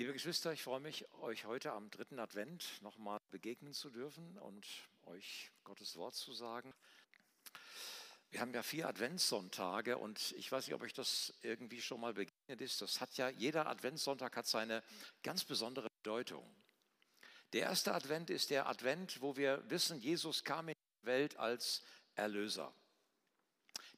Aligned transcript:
Liebe 0.00 0.14
Geschwister, 0.14 0.50
ich 0.54 0.62
freue 0.62 0.80
mich, 0.80 1.04
euch 1.20 1.44
heute 1.44 1.72
am 1.72 1.90
dritten 1.90 2.18
Advent 2.18 2.80
nochmal 2.80 3.20
begegnen 3.30 3.74
zu 3.74 3.90
dürfen 3.90 4.38
und 4.38 4.66
euch 5.02 5.50
Gottes 5.62 5.94
Wort 5.96 6.14
zu 6.14 6.32
sagen. 6.32 6.72
Wir 8.30 8.40
haben 8.40 8.54
ja 8.54 8.62
vier 8.62 8.88
Adventssonntage 8.88 9.98
und 9.98 10.32
ich 10.38 10.50
weiß 10.50 10.66
nicht, 10.66 10.74
ob 10.74 10.80
euch 10.80 10.94
das 10.94 11.34
irgendwie 11.42 11.82
schon 11.82 12.00
mal 12.00 12.14
begegnet 12.14 12.62
ist. 12.62 12.80
Das 12.80 13.02
hat 13.02 13.14
ja, 13.18 13.28
jeder 13.28 13.66
Adventssonntag 13.66 14.34
hat 14.38 14.46
seine 14.46 14.82
ganz 15.22 15.44
besondere 15.44 15.88
Bedeutung. 16.02 16.50
Der 17.52 17.64
erste 17.64 17.92
Advent 17.92 18.30
ist 18.30 18.48
der 18.48 18.68
Advent, 18.68 19.20
wo 19.20 19.36
wir 19.36 19.62
wissen, 19.68 20.00
Jesus 20.00 20.44
kam 20.44 20.68
in 20.68 20.76
die 21.02 21.06
Welt 21.08 21.36
als 21.36 21.82
Erlöser. 22.14 22.72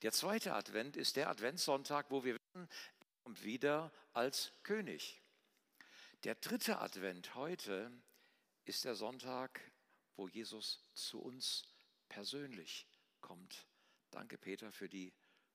Der 0.03 0.11
zweite 0.11 0.55
Advent 0.55 0.96
ist 0.96 1.14
der 1.14 1.29
Adventssonntag, 1.29 2.11
wo 2.11 2.25
wir 2.25 2.34
wissen, 2.34 2.69
er 2.98 3.07
kommt 3.23 3.45
wieder 3.45 3.93
als 4.14 4.50
König. 4.64 5.21
Der 6.25 6.36
dritte 6.36 6.79
Advent 6.79 7.34
heute 7.34 7.91
ist 8.65 8.84
der 8.84 8.95
Sonntag, 8.95 9.60
wo 10.15 10.28
Jesus 10.28 10.84
zu 10.95 11.20
uns 11.20 11.64
persönlich 12.09 12.87
kommt. 13.20 13.66
Danke, 14.12 14.38
Peter, 14.38 14.70
für 14.70 14.88
die 14.88 15.12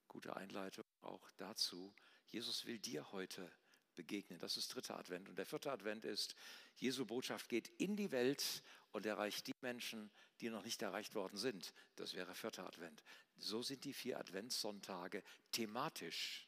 gute 0.10 0.36
Einleitung 0.36 0.84
auch 1.00 1.32
dazu. 1.38 1.96
Jesus 2.26 2.66
will 2.66 2.80
dir 2.80 3.14
heute 3.14 3.50
begegnen. 3.96 4.40
Das 4.40 4.58
ist 4.58 4.76
dritter 4.76 5.00
Advent. 5.00 5.30
Und 5.30 5.38
der 5.38 5.46
vierte 5.46 5.72
Advent 5.72 6.04
ist, 6.04 6.36
Jesu 6.76 7.06
Botschaft 7.06 7.48
geht 7.48 7.70
in 7.80 7.96
die 7.96 8.12
Welt 8.12 8.62
und 8.92 9.06
erreicht 9.06 9.48
die 9.48 9.56
Menschen, 9.62 10.12
die 10.42 10.50
noch 10.50 10.66
nicht 10.66 10.82
erreicht 10.82 11.16
worden 11.16 11.38
sind. 11.38 11.74
Das 11.96 12.14
wäre 12.14 12.36
vierter 12.36 12.68
Advent. 12.68 13.06
So 13.38 13.64
sind 13.64 13.86
die 13.86 13.94
vier 13.94 14.20
Adventssonntage 14.20 15.24
thematisch 15.54 16.46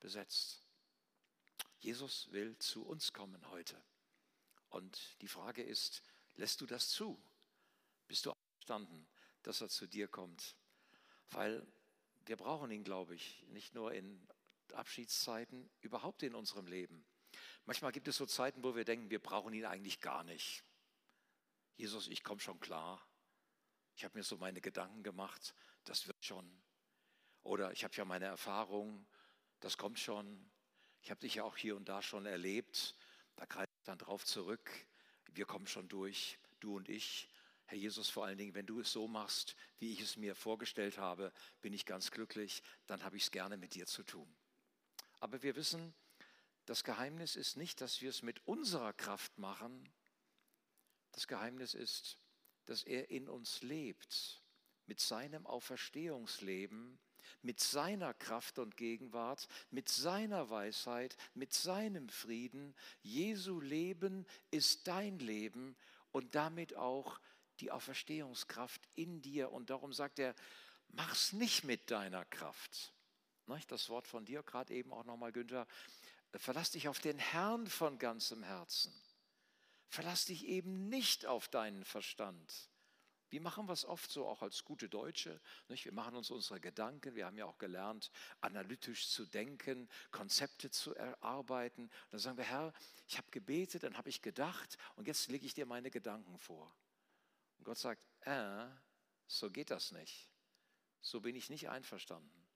besetzt. 0.00 0.67
Jesus 1.78 2.30
will 2.32 2.56
zu 2.58 2.84
uns 2.84 3.12
kommen 3.12 3.48
heute. 3.50 3.80
Und 4.70 5.20
die 5.22 5.28
Frage 5.28 5.62
ist, 5.62 6.02
lässt 6.36 6.60
du 6.60 6.66
das 6.66 6.90
zu? 6.90 7.20
Bist 8.06 8.26
du 8.26 8.32
einverstanden, 8.32 9.06
dass 9.42 9.60
er 9.60 9.68
zu 9.68 9.86
dir 9.86 10.08
kommt? 10.08 10.56
Weil 11.30 11.66
wir 12.26 12.36
brauchen 12.36 12.70
ihn, 12.70 12.84
glaube 12.84 13.14
ich, 13.14 13.44
nicht 13.48 13.74
nur 13.74 13.92
in 13.92 14.26
Abschiedszeiten, 14.72 15.70
überhaupt 15.80 16.22
in 16.22 16.34
unserem 16.34 16.66
Leben. 16.66 17.04
Manchmal 17.64 17.92
gibt 17.92 18.08
es 18.08 18.16
so 18.16 18.26
Zeiten, 18.26 18.62
wo 18.62 18.74
wir 18.74 18.84
denken, 18.84 19.10
wir 19.10 19.22
brauchen 19.22 19.52
ihn 19.54 19.64
eigentlich 19.64 20.00
gar 20.00 20.24
nicht. 20.24 20.64
Jesus, 21.76 22.08
ich 22.08 22.24
komme 22.24 22.40
schon 22.40 22.60
klar. 22.60 23.06
Ich 23.94 24.04
habe 24.04 24.16
mir 24.18 24.24
so 24.24 24.36
meine 24.36 24.60
Gedanken 24.60 25.02
gemacht, 25.02 25.54
das 25.84 26.06
wird 26.06 26.24
schon. 26.24 26.48
Oder 27.42 27.72
ich 27.72 27.84
habe 27.84 27.94
ja 27.94 28.04
meine 28.04 28.26
Erfahrung, 28.26 29.06
das 29.60 29.76
kommt 29.76 29.98
schon. 29.98 30.50
Ich 31.02 31.10
habe 31.10 31.20
dich 31.20 31.36
ja 31.36 31.44
auch 31.44 31.56
hier 31.56 31.76
und 31.76 31.88
da 31.88 32.02
schon 32.02 32.26
erlebt. 32.26 32.94
Da 33.36 33.44
greife 33.44 33.70
ich 33.76 33.84
dann 33.84 33.98
drauf 33.98 34.24
zurück. 34.24 34.70
Wir 35.32 35.46
kommen 35.46 35.66
schon 35.66 35.88
durch, 35.88 36.38
du 36.60 36.76
und 36.76 36.88
ich. 36.88 37.28
Herr 37.66 37.78
Jesus, 37.78 38.08
vor 38.08 38.24
allen 38.24 38.38
Dingen, 38.38 38.54
wenn 38.54 38.66
du 38.66 38.80
es 38.80 38.90
so 38.90 39.06
machst, 39.06 39.54
wie 39.78 39.92
ich 39.92 40.00
es 40.00 40.16
mir 40.16 40.34
vorgestellt 40.34 40.96
habe, 40.98 41.32
bin 41.60 41.72
ich 41.72 41.84
ganz 41.84 42.10
glücklich, 42.10 42.62
dann 42.86 43.04
habe 43.04 43.16
ich 43.16 43.24
es 43.24 43.30
gerne 43.30 43.58
mit 43.58 43.74
dir 43.74 43.86
zu 43.86 44.02
tun. 44.02 44.26
Aber 45.20 45.42
wir 45.42 45.54
wissen, 45.54 45.94
das 46.64 46.82
Geheimnis 46.82 47.36
ist 47.36 47.56
nicht, 47.56 47.80
dass 47.80 48.00
wir 48.00 48.10
es 48.10 48.22
mit 48.22 48.46
unserer 48.46 48.92
Kraft 48.92 49.38
machen. 49.38 49.88
Das 51.12 51.26
Geheimnis 51.26 51.74
ist, 51.74 52.18
dass 52.66 52.82
er 52.82 53.10
in 53.10 53.28
uns 53.28 53.62
lebt, 53.62 54.42
mit 54.86 55.00
seinem 55.00 55.46
Auferstehungsleben 55.46 56.98
mit 57.42 57.60
seiner 57.60 58.14
Kraft 58.14 58.58
und 58.58 58.76
Gegenwart, 58.76 59.48
mit 59.70 59.88
seiner 59.88 60.50
Weisheit, 60.50 61.16
mit 61.34 61.52
seinem 61.52 62.08
Frieden. 62.08 62.74
Jesu 63.02 63.60
Leben 63.60 64.26
ist 64.50 64.86
dein 64.86 65.18
Leben 65.18 65.76
und 66.12 66.34
damit 66.34 66.76
auch 66.76 67.20
die 67.60 67.70
Auferstehungskraft 67.70 68.80
in 68.94 69.20
dir. 69.22 69.52
Und 69.52 69.70
darum 69.70 69.92
sagt 69.92 70.18
er, 70.18 70.34
mach's 70.88 71.32
nicht 71.32 71.64
mit 71.64 71.90
deiner 71.90 72.24
Kraft. 72.24 72.92
Das 73.68 73.88
Wort 73.88 74.06
von 74.06 74.24
dir 74.26 74.42
gerade 74.42 74.74
eben 74.74 74.92
auch 74.92 75.04
nochmal, 75.04 75.32
Günther. 75.32 75.66
Verlass 76.34 76.70
dich 76.70 76.88
auf 76.88 77.00
den 77.00 77.18
Herrn 77.18 77.66
von 77.66 77.98
ganzem 77.98 78.42
Herzen. 78.42 78.92
Verlass 79.88 80.26
dich 80.26 80.44
eben 80.46 80.88
nicht 80.90 81.24
auf 81.24 81.48
deinen 81.48 81.84
Verstand. 81.84 82.68
Wie 83.30 83.40
machen 83.40 83.66
wir 83.66 83.72
es 83.72 83.84
oft 83.84 84.10
so, 84.10 84.26
auch 84.26 84.42
als 84.42 84.64
gute 84.64 84.88
Deutsche? 84.88 85.40
Nicht? 85.68 85.84
Wir 85.84 85.92
machen 85.92 86.16
uns 86.16 86.30
unsere 86.30 86.60
Gedanken, 86.60 87.14
wir 87.14 87.26
haben 87.26 87.36
ja 87.36 87.44
auch 87.44 87.58
gelernt, 87.58 88.10
analytisch 88.40 89.08
zu 89.08 89.26
denken, 89.26 89.88
Konzepte 90.10 90.70
zu 90.70 90.94
erarbeiten. 90.94 91.82
Und 91.84 92.12
dann 92.12 92.20
sagen 92.20 92.38
wir, 92.38 92.44
Herr, 92.44 92.72
ich 93.06 93.18
habe 93.18 93.30
gebetet, 93.30 93.82
dann 93.82 93.98
habe 93.98 94.08
ich 94.08 94.22
gedacht 94.22 94.78
und 94.96 95.06
jetzt 95.06 95.28
lege 95.28 95.46
ich 95.46 95.54
dir 95.54 95.66
meine 95.66 95.90
Gedanken 95.90 96.38
vor. 96.38 96.74
Und 97.58 97.64
Gott 97.64 97.78
sagt, 97.78 98.02
äh, 98.20 98.66
so 99.26 99.50
geht 99.50 99.70
das 99.70 99.92
nicht. 99.92 100.28
So 101.00 101.20
bin 101.20 101.36
ich 101.36 101.50
nicht 101.50 101.68
einverstanden. 101.68 102.48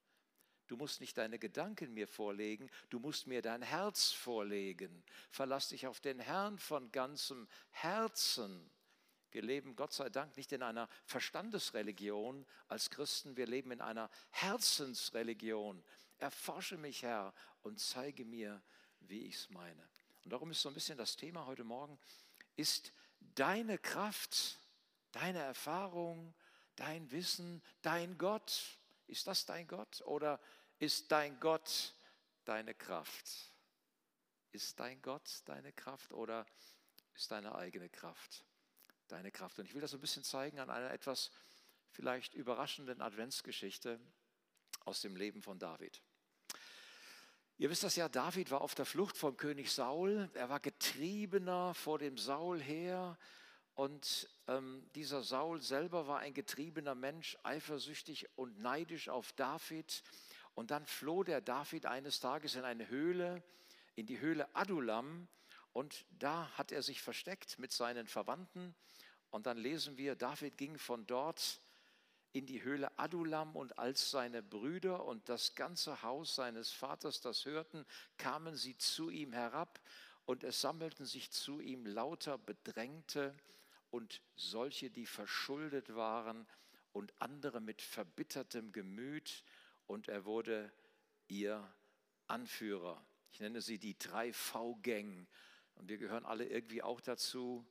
Du 0.67 0.77
musst 0.77 1.01
nicht 1.01 1.19
deine 1.19 1.39
Gedanken 1.39 1.93
mir 1.93 2.09
vorlegen, 2.09 2.71
du 2.89 2.99
musst 2.99 3.27
mir 3.27 3.43
dein 3.43 3.61
Herz 3.61 4.11
vorlegen. 4.11 5.05
Verlass 5.31 5.69
dich 5.69 5.87
auf 5.87 6.01
den 6.01 6.19
Herrn 6.19 6.59
von 6.59 6.91
ganzem 6.93 7.47
Herzen. 7.71 8.71
Wir 9.33 9.43
leben 9.43 9.77
Gott 9.77 9.95
sei 9.95 10.11
Dank 10.11 10.37
nicht 10.37 10.53
in 10.53 10.63
einer 10.63 10.89
Verstandesreligion 11.07 12.47
als 12.69 12.91
Christen, 12.91 13.37
wir 13.37 13.47
leben 13.47 13.73
in 13.73 13.81
einer 13.81 14.11
Herzensreligion. 14.31 15.83
Erforsche 16.19 16.77
mich, 16.77 17.03
Herr, 17.03 17.33
und 17.63 17.81
zeige 17.81 18.27
mir, 18.27 18.63
wie 19.01 19.27
ich 19.27 19.37
es 19.37 19.51
meine. 19.51 19.89
Und 20.25 20.33
darum 20.33 20.51
ist 20.51 20.61
so 20.61 20.69
ein 20.69 20.75
bisschen 20.75 20.99
das 20.99 21.17
Thema 21.17 21.47
heute 21.47 21.65
Morgen, 21.65 21.99
ist 22.57 22.93
deine 23.21 23.79
Kraft, 23.79 24.59
deine 25.13 25.39
Erfahrung, 25.39 26.35
dein 26.77 27.11
Wissen, 27.11 27.63
dein 27.81 28.19
Gott, 28.19 28.79
ist 29.07 29.27
das 29.27 29.47
dein 29.47 29.67
Gott 29.67 30.03
oder 30.03 30.41
ist 30.79 31.11
dein 31.11 31.41
Gott 31.41 31.95
deine 32.45 32.75
Kraft? 32.75 33.31
Ist 34.53 34.79
dein 34.79 35.01
Gott 35.01 35.43
deine 35.47 35.73
Kraft 35.73 36.13
oder 36.13 36.47
ist 37.15 37.31
deine 37.31 37.55
eigene 37.55 37.89
Kraft? 37.89 38.45
Deine 39.13 39.31
Kraft. 39.31 39.59
Und 39.59 39.67
ich 39.67 39.75
will 39.75 39.81
das 39.81 39.93
so 39.93 39.99
ein 39.99 40.01
bisschen 40.01 40.25
zeigen 40.25 40.59
an 40.59 40.71
einer 40.71 40.91
etwas 40.91 41.31
vielleicht 41.91 42.35
überraschenden 42.35 43.01
Adventsgeschichte 43.01 44.01
aus 44.85 45.03
dem 45.03 45.17
Leben 45.17 45.43
von 45.43 45.59
David. 45.59 46.03
Ihr 47.59 47.71
wisst 47.71 47.85
das 47.85 47.97
ja, 47.97 48.09
David 48.09 48.51
war 48.51 48.63
auf 48.63 48.75
der 48.75 48.87
Flucht 48.87 49.17
vom 49.17 49.37
König 49.37 49.71
Saul. 49.71 50.31
Er 50.35 50.49
war 50.49 50.59
getriebener 50.59 51.75
vor 51.75 51.99
dem 51.99 52.17
Saul 52.17 52.61
her. 52.61 53.19
Und 53.75 54.29
ähm, 54.49 54.89
dieser 54.95 55.23
Saul 55.23 55.61
selber 55.61 56.07
war 56.07 56.19
ein 56.19 56.35
getriebener 56.35 56.95
Mensch, 56.95 57.39
eifersüchtig 57.43 58.29
und 58.37 58.59
neidisch 58.59 59.09
auf 59.09 59.33
David. 59.35 60.03
Und 60.55 60.71
dann 60.71 60.87
floh 60.87 61.23
der 61.23 61.41
David 61.41 61.87
eines 61.87 62.21
Tages 62.21 62.55
in 62.55 62.65
eine 62.65 62.89
Höhle, 62.89 63.43
in 63.95 64.07
die 64.07 64.19
Höhle 64.19 64.55
Adulam. 64.57 65.29
Und 65.73 66.05
da 66.11 66.51
hat 66.57 66.73
er 66.73 66.83
sich 66.83 67.01
versteckt 67.01 67.59
mit 67.59 67.73
seinen 67.73 68.07
Verwandten. 68.07 68.75
Und 69.33 69.47
dann 69.47 69.59
lesen 69.59 69.97
wir, 69.97 70.15
David 70.15 70.57
ging 70.57 70.79
von 70.79 71.07
dort 71.07 71.61
in 72.33 72.47
die 72.47 72.63
Höhle 72.63 72.97
Adulam 72.99 73.57
und 73.57 73.79
als 73.79 74.11
seine 74.11 74.43
Brüder 74.43 75.05
und 75.05 75.29
das 75.29 75.55
ganze 75.55 76.03
Haus 76.03 76.35
seines 76.35 76.71
Vaters 76.71 77.21
das 77.21 77.45
hörten, 77.45 77.85
kamen 78.19 78.57
sie 78.57 78.77
zu 78.77 79.11
ihm 79.11 79.33
herab 79.33 79.81
und 80.27 80.45
es 80.45 80.61
sammelten 80.61 81.07
sich 81.07 81.31
zu 81.31 81.61
ihm 81.61 81.87
lauter 81.87 82.39
Bedrängte 82.39 83.35
und 83.91 84.23
solche, 84.37 84.91
die 84.91 85.07
verschuldet 85.07 85.95
waren 85.95 86.47
und 86.93 87.13
andere 87.19 87.61
mit 87.61 87.83
verbittertem 87.83 88.73
Gemüt. 88.73 89.45
Und 89.87 90.09
er 90.09 90.25
wurde 90.25 90.73
ihr 91.29 91.67
Anführer. 92.27 93.05
Ich 93.33 93.41
nenne 93.41 93.61
sie 93.61 93.79
die 93.79 93.99
drei 93.99 94.33
V-Gang. 94.33 95.27
Und 95.75 95.89
wir 95.89 95.99
gehören 95.99 96.25
alle 96.25 96.47
irgendwie 96.47 96.83
auch 96.83 97.01
dazu 97.01 97.67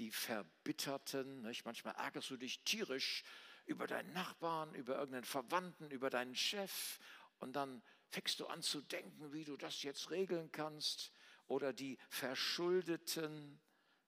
die 0.00 0.10
Verbitterten. 0.10 1.42
Nicht? 1.42 1.64
Manchmal 1.64 1.94
ärgerst 1.94 2.30
du 2.30 2.36
dich 2.36 2.64
tierisch 2.64 3.22
über 3.66 3.86
deinen 3.86 4.12
Nachbarn, 4.12 4.74
über 4.74 4.96
irgendeinen 4.96 5.24
Verwandten, 5.24 5.90
über 5.90 6.10
deinen 6.10 6.34
Chef 6.34 6.98
und 7.38 7.52
dann 7.54 7.82
fängst 8.08 8.40
du 8.40 8.46
an 8.46 8.62
zu 8.62 8.80
denken, 8.80 9.32
wie 9.32 9.44
du 9.44 9.56
das 9.56 9.82
jetzt 9.82 10.10
regeln 10.10 10.50
kannst. 10.50 11.12
Oder 11.46 11.72
die 11.72 11.98
Verschuldeten, 12.08 13.60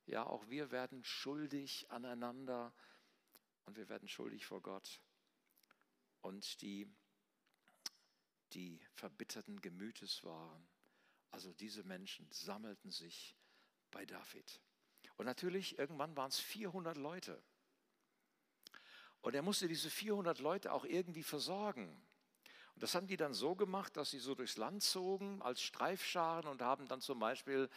ja, 0.06 0.25
auch 0.25 0.49
wir 0.49 0.71
werden 0.71 1.05
schuldig 1.05 1.91
aneinander 1.91 2.75
und 3.67 3.77
wir 3.77 3.88
werden 3.88 4.09
schuldig 4.09 4.47
vor 4.47 4.62
Gott. 4.62 5.00
Und 6.21 6.61
die, 6.62 6.88
die 8.53 8.81
verbitterten 8.95 9.61
Gemütes 9.61 10.25
waren, 10.25 10.69
also 11.31 11.53
diese 11.53 11.85
Menschen 11.85 12.31
sammelten 12.31 12.91
sich 12.91 13.37
bei 13.91 14.05
David. 14.06 14.61
Und 15.17 15.26
natürlich, 15.26 15.79
irgendwann 15.79 16.17
waren 16.17 16.29
es 16.29 16.38
400 16.38 16.97
Leute. 16.97 17.43
Und 19.20 19.35
er 19.35 19.43
musste 19.43 19.69
diese 19.69 19.91
400 19.91 20.41
Leute 20.41 20.73
auch 20.73 20.85
irgendwie 20.85 21.23
versorgen. 21.23 21.88
Und 22.75 22.82
das 22.82 22.94
haben 22.94 23.06
die 23.06 23.17
dann 23.17 23.35
so 23.35 23.55
gemacht, 23.55 23.97
dass 23.97 24.11
sie 24.11 24.19
so 24.19 24.35
durchs 24.35 24.56
Land 24.56 24.82
zogen 24.82 25.41
als 25.43 25.62
Streifscharen 25.62 26.47
und 26.47 26.62
haben 26.62 26.88
dann 26.88 27.00
zum 27.00 27.19
Beispiel 27.19 27.69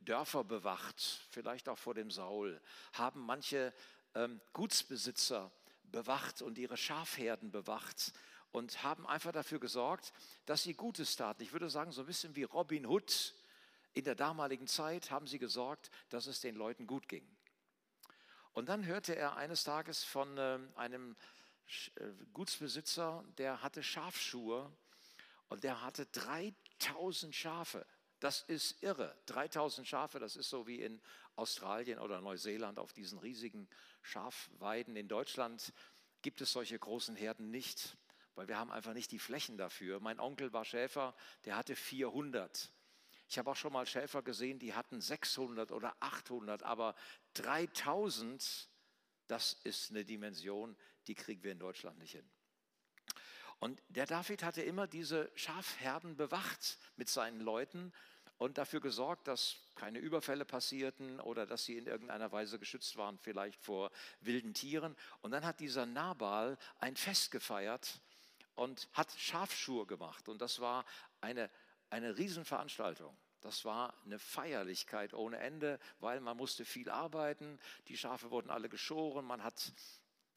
Dörfer 0.00 0.44
bewacht, 0.44 1.00
vielleicht 1.30 1.68
auch 1.68 1.78
vor 1.78 1.94
dem 1.94 2.10
Saul, 2.10 2.60
haben 2.92 3.20
manche 3.20 3.72
ähm, 4.14 4.40
Gutsbesitzer 4.52 5.52
bewacht 5.84 6.42
und 6.42 6.58
ihre 6.58 6.76
Schafherden 6.76 7.50
bewacht 7.50 8.12
und 8.52 8.82
haben 8.82 9.06
einfach 9.06 9.32
dafür 9.32 9.60
gesorgt, 9.60 10.12
dass 10.46 10.62
sie 10.62 10.74
Gutes 10.74 11.16
taten. 11.16 11.42
Ich 11.42 11.52
würde 11.52 11.70
sagen, 11.70 11.92
so 11.92 12.02
ein 12.02 12.06
bisschen 12.06 12.34
wie 12.36 12.44
Robin 12.44 12.86
Hood 12.86 13.34
in 13.94 14.04
der 14.04 14.14
damaligen 14.14 14.66
Zeit 14.66 15.10
haben 15.10 15.26
sie 15.26 15.38
gesorgt, 15.38 15.90
dass 16.08 16.26
es 16.26 16.40
den 16.40 16.54
Leuten 16.54 16.86
gut 16.86 17.08
ging. 17.08 17.26
Und 18.52 18.68
dann 18.68 18.84
hörte 18.84 19.14
er 19.14 19.36
eines 19.36 19.64
Tages 19.64 20.04
von 20.04 20.36
äh, 20.38 20.58
einem 20.74 21.16
äh, 21.96 22.10
Gutsbesitzer, 22.32 23.24
der 23.38 23.62
hatte 23.62 23.82
Schafschuhe 23.82 24.70
und 25.48 25.64
der 25.64 25.82
hatte 25.82 26.06
3000 26.06 27.34
Schafe. 27.34 27.86
Das 28.18 28.42
ist 28.42 28.82
irre. 28.82 29.16
3000 29.26 29.86
Schafe, 29.86 30.18
das 30.18 30.36
ist 30.36 30.50
so 30.50 30.66
wie 30.66 30.80
in 30.80 31.00
Australien 31.36 31.98
oder 31.98 32.20
Neuseeland 32.20 32.78
auf 32.78 32.92
diesen 32.92 33.18
riesigen 33.18 33.68
Schafweiden. 34.02 34.96
In 34.96 35.08
Deutschland 35.08 35.72
gibt 36.22 36.40
es 36.40 36.52
solche 36.52 36.78
großen 36.78 37.16
Herden 37.16 37.50
nicht, 37.50 37.96
weil 38.34 38.48
wir 38.48 38.58
haben 38.58 38.72
einfach 38.72 38.92
nicht 38.92 39.10
die 39.10 39.18
Flächen 39.18 39.56
dafür. 39.56 40.00
Mein 40.00 40.20
Onkel 40.20 40.52
war 40.52 40.64
Schäfer, 40.64 41.14
der 41.44 41.56
hatte 41.56 41.76
400. 41.76 42.70
Ich 43.30 43.38
habe 43.38 43.48
auch 43.52 43.56
schon 43.56 43.72
mal 43.72 43.86
Schäfer 43.86 44.22
gesehen, 44.22 44.58
die 44.58 44.74
hatten 44.74 45.00
600 45.00 45.70
oder 45.70 45.94
800, 46.00 46.64
aber 46.64 46.96
3000, 47.34 48.68
das 49.28 49.52
ist 49.62 49.90
eine 49.90 50.04
Dimension, 50.04 50.76
die 51.06 51.14
kriegen 51.14 51.44
wir 51.44 51.52
in 51.52 51.60
Deutschland 51.60 51.96
nicht 51.98 52.10
hin. 52.10 52.28
Und 53.60 53.80
der 53.86 54.06
David 54.06 54.42
hatte 54.42 54.62
immer 54.62 54.88
diese 54.88 55.30
Schafherden 55.36 56.16
bewacht 56.16 56.76
mit 56.96 57.08
seinen 57.08 57.40
Leuten 57.40 57.92
und 58.38 58.58
dafür 58.58 58.80
gesorgt, 58.80 59.28
dass 59.28 59.58
keine 59.76 60.00
Überfälle 60.00 60.44
passierten 60.44 61.20
oder 61.20 61.46
dass 61.46 61.66
sie 61.66 61.76
in 61.76 61.86
irgendeiner 61.86 62.32
Weise 62.32 62.58
geschützt 62.58 62.96
waren, 62.96 63.16
vielleicht 63.16 63.62
vor 63.62 63.92
wilden 64.22 64.54
Tieren. 64.54 64.96
Und 65.20 65.30
dann 65.30 65.44
hat 65.44 65.60
dieser 65.60 65.86
Nabal 65.86 66.58
ein 66.80 66.96
Fest 66.96 67.30
gefeiert 67.30 68.00
und 68.56 68.88
hat 68.92 69.12
Schafschur 69.12 69.86
gemacht. 69.86 70.28
Und 70.28 70.42
das 70.42 70.58
war 70.58 70.84
eine, 71.20 71.48
eine 71.90 72.16
Riesenveranstaltung. 72.16 73.16
Das 73.40 73.64
war 73.64 73.94
eine 74.04 74.18
Feierlichkeit 74.18 75.14
ohne 75.14 75.38
Ende, 75.38 75.78
weil 75.98 76.20
man 76.20 76.36
musste 76.36 76.64
viel 76.64 76.90
arbeiten. 76.90 77.58
Die 77.88 77.96
Schafe 77.96 78.30
wurden 78.30 78.50
alle 78.50 78.68
geschoren, 78.68 79.24
man 79.24 79.42
hat 79.42 79.72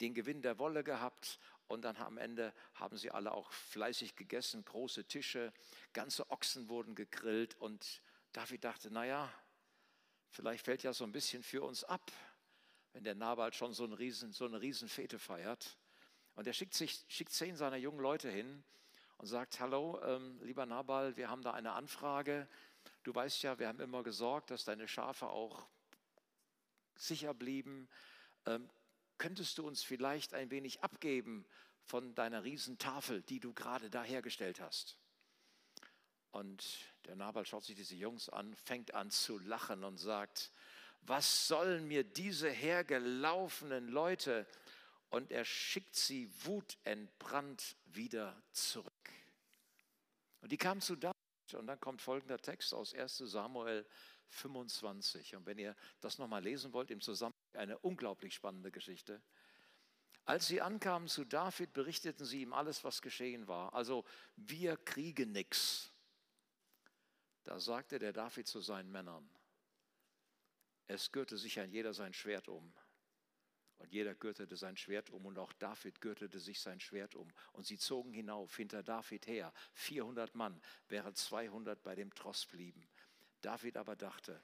den 0.00 0.14
Gewinn 0.14 0.42
der 0.42 0.58
Wolle 0.58 0.82
gehabt 0.82 1.38
und 1.66 1.82
dann 1.82 1.96
am 1.96 2.18
Ende 2.18 2.52
haben 2.74 2.96
sie 2.96 3.10
alle 3.10 3.32
auch 3.32 3.52
fleißig 3.52 4.16
gegessen, 4.16 4.64
große 4.64 5.04
Tische, 5.04 5.52
ganze 5.92 6.30
Ochsen 6.30 6.68
wurden 6.68 6.94
gegrillt 6.94 7.54
und 7.56 8.02
David 8.32 8.64
dachte, 8.64 8.90
naja, 8.90 9.32
vielleicht 10.30 10.64
fällt 10.64 10.82
ja 10.82 10.92
so 10.92 11.04
ein 11.04 11.12
bisschen 11.12 11.42
für 11.42 11.62
uns 11.62 11.84
ab, 11.84 12.10
wenn 12.92 13.04
der 13.04 13.14
Nabal 13.14 13.52
schon 13.52 13.72
so, 13.72 13.84
ein 13.84 13.92
Riesen, 13.92 14.32
so 14.32 14.44
eine 14.44 14.60
Riesenfete 14.60 15.18
feiert. 15.18 15.78
Und 16.34 16.46
er 16.46 16.52
schickt, 16.52 16.74
sich, 16.74 17.04
schickt 17.08 17.32
zehn 17.32 17.56
seiner 17.56 17.76
jungen 17.76 18.00
Leute 18.00 18.28
hin 18.28 18.64
und 19.18 19.26
sagt, 19.26 19.60
hallo, 19.60 20.00
ähm, 20.04 20.40
lieber 20.42 20.66
Nabal, 20.66 21.16
wir 21.16 21.30
haben 21.30 21.42
da 21.42 21.52
eine 21.52 21.72
Anfrage. 21.72 22.48
Du 23.02 23.14
weißt 23.14 23.42
ja, 23.42 23.58
wir 23.58 23.68
haben 23.68 23.80
immer 23.80 24.02
gesorgt, 24.02 24.50
dass 24.50 24.64
deine 24.64 24.88
Schafe 24.88 25.28
auch 25.28 25.66
sicher 26.96 27.34
blieben. 27.34 27.88
Ähm, 28.46 28.68
könntest 29.18 29.58
du 29.58 29.66
uns 29.66 29.82
vielleicht 29.82 30.34
ein 30.34 30.50
wenig 30.50 30.82
abgeben 30.82 31.46
von 31.84 32.14
deiner 32.14 32.44
Riesentafel, 32.44 33.22
die 33.22 33.40
du 33.40 33.52
gerade 33.52 33.90
da 33.90 34.02
hergestellt 34.02 34.60
hast? 34.60 34.98
Und 36.30 36.78
der 37.06 37.14
Nabal 37.14 37.46
schaut 37.46 37.64
sich 37.64 37.76
diese 37.76 37.94
Jungs 37.94 38.28
an, 38.28 38.54
fängt 38.54 38.94
an 38.94 39.10
zu 39.10 39.38
lachen 39.38 39.84
und 39.84 39.98
sagt, 39.98 40.50
was 41.02 41.46
sollen 41.46 41.86
mir 41.86 42.02
diese 42.02 42.50
hergelaufenen 42.50 43.88
Leute? 43.88 44.46
Und 45.14 45.30
er 45.30 45.44
schickt 45.44 45.94
sie 45.94 46.28
wutentbrannt 46.44 47.76
wieder 47.84 48.42
zurück. 48.50 49.12
Und 50.40 50.50
die 50.50 50.56
kamen 50.56 50.80
zu 50.80 50.96
David. 50.96 51.14
Und 51.52 51.68
dann 51.68 51.78
kommt 51.78 52.02
folgender 52.02 52.36
Text 52.38 52.74
aus 52.74 52.92
1 52.92 53.18
Samuel 53.18 53.86
25. 54.30 55.36
Und 55.36 55.46
wenn 55.46 55.58
ihr 55.58 55.76
das 56.00 56.18
nochmal 56.18 56.42
lesen 56.42 56.72
wollt, 56.72 56.90
im 56.90 57.00
Zusammenhang 57.00 57.38
eine 57.52 57.78
unglaublich 57.78 58.34
spannende 58.34 58.72
Geschichte. 58.72 59.22
Als 60.24 60.48
sie 60.48 60.60
ankamen 60.60 61.06
zu 61.06 61.24
David, 61.24 61.72
berichteten 61.74 62.24
sie 62.24 62.42
ihm 62.42 62.52
alles, 62.52 62.82
was 62.82 63.00
geschehen 63.00 63.46
war. 63.46 63.72
Also 63.72 64.04
wir 64.34 64.76
kriegen 64.78 65.30
nichts. 65.30 65.92
Da 67.44 67.60
sagte 67.60 68.00
der 68.00 68.12
David 68.12 68.48
zu 68.48 68.60
seinen 68.60 68.90
Männern, 68.90 69.30
es 70.88 71.12
gürte 71.12 71.38
sich 71.38 71.60
ein 71.60 71.70
jeder 71.70 71.94
sein 71.94 72.12
Schwert 72.12 72.48
um. 72.48 72.74
Und 73.78 73.92
jeder 73.92 74.14
gürtete 74.14 74.56
sein 74.56 74.76
Schwert 74.76 75.10
um 75.10 75.26
und 75.26 75.38
auch 75.38 75.52
David 75.54 76.00
gürtete 76.00 76.38
sich 76.38 76.60
sein 76.60 76.80
Schwert 76.80 77.14
um. 77.14 77.32
Und 77.52 77.66
sie 77.66 77.78
zogen 77.78 78.12
hinauf 78.12 78.56
hinter 78.56 78.82
David 78.82 79.26
her, 79.26 79.52
400 79.74 80.34
Mann, 80.34 80.60
während 80.88 81.16
200 81.16 81.82
bei 81.82 81.94
dem 81.94 82.14
Tross 82.14 82.46
blieben. 82.46 82.88
David 83.40 83.76
aber 83.76 83.96
dachte, 83.96 84.42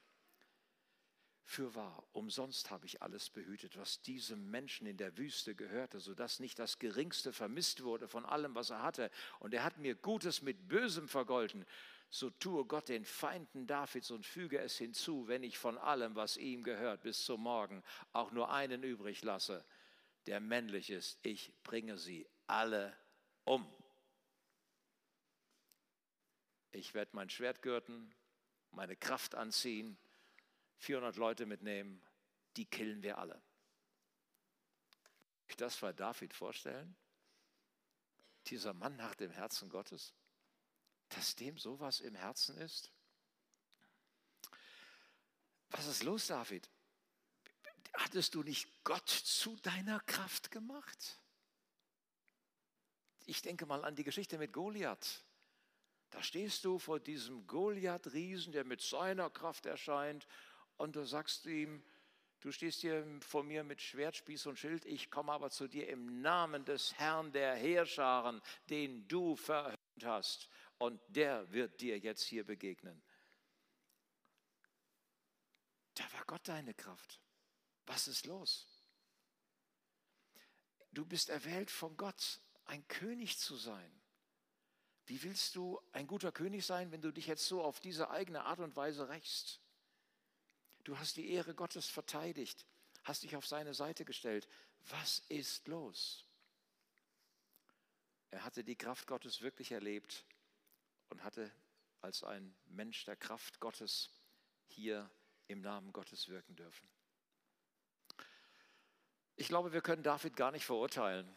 für 1.51 1.75
wahr, 1.75 2.05
umsonst 2.13 2.71
habe 2.71 2.87
ich 2.87 3.03
alles 3.03 3.29
behütet, 3.29 3.77
was 3.77 4.01
diesem 4.03 4.53
Menschen 4.53 4.87
in 4.87 4.97
der 4.97 5.19
Wüste 5.19 5.57
gehörte, 5.57 5.99
sodass 5.99 6.39
nicht 6.39 6.61
das 6.61 6.79
Geringste 6.79 7.33
vermisst 7.33 7.83
wurde 7.83 8.07
von 8.07 8.25
allem, 8.25 8.55
was 8.55 8.71
er 8.71 8.83
hatte. 8.83 9.11
Und 9.41 9.53
er 9.53 9.65
hat 9.65 9.77
mir 9.77 9.97
Gutes 9.97 10.43
mit 10.43 10.69
Bösem 10.69 11.09
vergolten. 11.09 11.67
So 12.11 12.31
tue 12.31 12.65
Gott 12.65 12.89
den 12.89 13.05
Feinden 13.05 13.67
Davids 13.67 14.11
und 14.11 14.27
füge 14.27 14.59
es 14.59 14.77
hinzu, 14.77 15.29
wenn 15.29 15.45
ich 15.45 15.59
von 15.59 15.79
allem, 15.79 16.17
was 16.17 16.37
ihm 16.37 16.65
gehört, 16.65 17.03
bis 17.03 17.25
zum 17.25 17.43
Morgen 17.43 17.85
auch 18.13 18.33
nur 18.33 18.51
einen 18.51 18.83
übrig 18.83 19.23
lasse, 19.23 19.65
der 20.27 20.41
männlich 20.41 20.91
ist. 20.91 21.19
Ich 21.23 21.53
bringe 21.63 21.97
sie 21.97 22.29
alle 22.49 22.97
um. 23.45 23.67
Ich 26.73 26.95
werde 26.95 27.11
mein 27.15 27.31
Schwert 27.31 27.63
gürten, 27.63 28.13
meine 28.73 28.97
Kraft 28.97 29.35
anziehen 29.35 29.97
400 30.81 31.17
Leute 31.17 31.47
mitnehmen, 31.47 32.03
die 32.57 32.65
killen 32.65 33.03
wir 33.03 33.19
alle. 33.19 33.41
Ich 35.47 35.57
das 35.57 35.77
bei 35.77 35.93
David 35.93 36.33
vorstellen? 36.33 36.97
Dieser 38.47 38.73
Mann 38.73 38.97
nach 38.97 39.15
dem 39.15 39.31
Herzen 39.31 39.69
Gottes, 39.69 40.15
dass 41.11 41.37
dem 41.37 41.59
sowas 41.59 42.01
im 42.01 42.15
Herzen 42.15 42.57
ist? 42.59 42.91
Was 45.71 45.87
ist 45.87 46.03
los, 46.03 46.27
David? 46.27 46.69
Hattest 47.95 48.35
du 48.35 48.43
nicht 48.43 48.69
Gott 48.85 49.09
zu 49.09 49.57
deiner 49.57 50.01
Kraft 50.01 50.51
gemacht? 50.51 51.19
Ich 53.27 53.43
denke 53.43 53.67
mal 53.67 53.85
an 53.85 53.95
die 53.95 54.05
Geschichte 54.05 54.39
mit 54.39 54.53
Goliath. 54.53 55.25
Da 56.11 56.23
stehst 56.23 56.65
du 56.65 56.79
vor 56.79 56.99
diesem 56.99 57.47
Goliath-Riesen, 57.47 58.53
der 58.53 58.65
mit 58.65 58.81
seiner 58.81 59.31
Kraft 59.31 59.67
erscheint 59.67 60.27
und 60.77 60.97
du 60.97 61.05
sagst 61.05 61.47
ihm, 61.47 61.85
du 62.41 62.51
stehst 62.51 62.81
hier 62.81 63.07
vor 63.21 63.45
mir 63.45 63.63
mit 63.63 63.81
Schwert, 63.81 64.17
Spieß 64.17 64.47
und 64.47 64.59
Schild, 64.59 64.85
ich 64.85 65.11
komme 65.11 65.33
aber 65.33 65.51
zu 65.51 65.69
dir 65.69 65.89
im 65.89 66.21
Namen 66.21 66.65
des 66.65 66.95
Herrn 66.95 67.31
der 67.33 67.55
Heerscharen, 67.55 68.43
den 68.69 69.07
du 69.07 69.37
verhöhnt 69.37 69.77
hast, 70.03 70.49
und 70.81 70.99
der 71.09 71.53
wird 71.53 71.83
dir 71.83 71.99
jetzt 71.99 72.23
hier 72.23 72.43
begegnen. 72.43 73.03
Da 75.95 76.11
war 76.15 76.25
Gott 76.25 76.49
deine 76.49 76.73
Kraft. 76.73 77.21
Was 77.85 78.09
ist 78.09 78.25
los? 78.25 78.67
Du 80.91 81.05
bist 81.05 81.29
erwählt 81.29 81.71
von 81.71 81.99
Gott, 81.99 82.41
ein 82.65 82.87
König 82.89 83.39
zu 83.39 83.57
sein. 83.57 84.01
Wie 85.05 85.23
willst 85.23 85.55
du 85.55 85.79
ein 85.93 86.07
guter 86.07 86.33
König 86.33 86.65
sein, 86.65 86.91
wenn 86.93 87.03
du 87.03 87.13
dich 87.13 87.27
jetzt 87.27 87.47
so 87.47 87.63
auf 87.63 87.81
diese 87.81 88.09
eigene 88.09 88.45
Art 88.45 88.61
und 88.61 88.75
Weise 88.75 89.11
rächst? 89.11 89.61
Du 90.85 90.99
hast 90.99 91.19
die 91.19 91.31
Ehre 91.31 91.55
Gottes 91.55 91.89
verteidigt, 91.89 92.65
hast 93.03 93.23
dich 93.23 93.37
auf 93.37 93.47
seine 93.47 93.75
Seite 93.75 94.07
gestellt. 94.07 94.49
Was 94.89 95.19
ist 95.29 95.69
los? 95.69 96.25
Er 98.31 98.45
hatte 98.45 98.65
die 98.65 98.77
Kraft 98.77 99.07
Gottes 99.07 99.43
wirklich 99.43 99.73
erlebt 99.73 100.25
und 101.11 101.23
hatte 101.23 101.53
als 102.01 102.25
ein 102.25 102.57
Mensch 102.67 103.05
der 103.05 103.17
Kraft 103.17 103.61
Gottes 103.61 104.11
hier 104.67 105.11
im 105.49 105.61
Namen 105.61 105.93
Gottes 105.93 106.29
wirken 106.29 106.57
dürfen. 106.57 106.89
Ich 109.37 109.49
glaube, 109.49 109.73
wir 109.73 109.81
können 109.81 110.03
David 110.03 110.37
gar 110.37 110.51
nicht 110.51 110.65
verurteilen. 110.65 111.29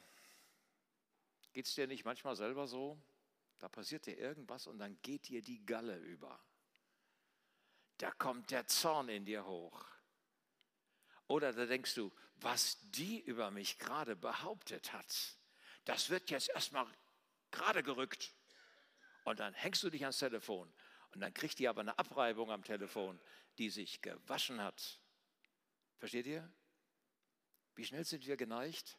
Geht 1.53 1.65
es 1.65 1.75
dir 1.75 1.88
nicht 1.88 2.06
manchmal 2.06 2.36
selber 2.36 2.68
so? 2.68 3.01
Da 3.60 3.70
passiert 3.70 4.06
dir 4.06 4.18
irgendwas 4.18 4.68
und 4.68 4.80
dann 4.80 5.01
geht 5.01 5.27
dir 5.27 5.42
die 5.42 5.65
Galle 5.65 5.98
über 5.98 6.39
da 8.03 8.12
kommt 8.12 8.51
der 8.51 8.68
Zorn 8.68 9.08
in 9.08 9.24
dir 9.24 9.46
hoch. 9.46 9.86
Oder 11.27 11.53
da 11.53 11.65
denkst 11.65 11.96
du, 11.96 12.12
was 12.36 12.77
die 12.82 13.22
über 13.22 13.50
mich 13.50 13.80
gerade 13.80 14.18
behauptet 14.18 14.92
hat, 14.92 15.38
das 15.86 16.10
wird 16.10 16.30
jetzt 16.30 16.50
erstmal 16.50 16.86
gerade 17.51 17.82
gerückt. 17.82 18.34
Und 19.24 19.39
dann 19.39 19.53
hängst 19.53 19.84
du 19.84 19.89
dich 19.89 20.01
ans 20.01 20.20
Telefon 20.20 20.72
Und 21.13 21.22
dann 21.22 21.34
kriegt 21.34 21.60
die 21.60 21.68
aber 21.68 21.82
eine 21.82 21.98
Abreibung 22.00 22.51
am 22.51 22.63
Telefon, 22.63 23.20
die 23.58 23.70
sich 23.70 24.01
gewaschen 24.01 24.62
hat. 24.62 25.00
Versteht 26.00 26.25
ihr? 26.25 26.51
Wie 27.75 27.86
schnell 27.86 28.03
sind 28.03 28.25
wir 28.25 28.38
geneigt, 28.38 28.98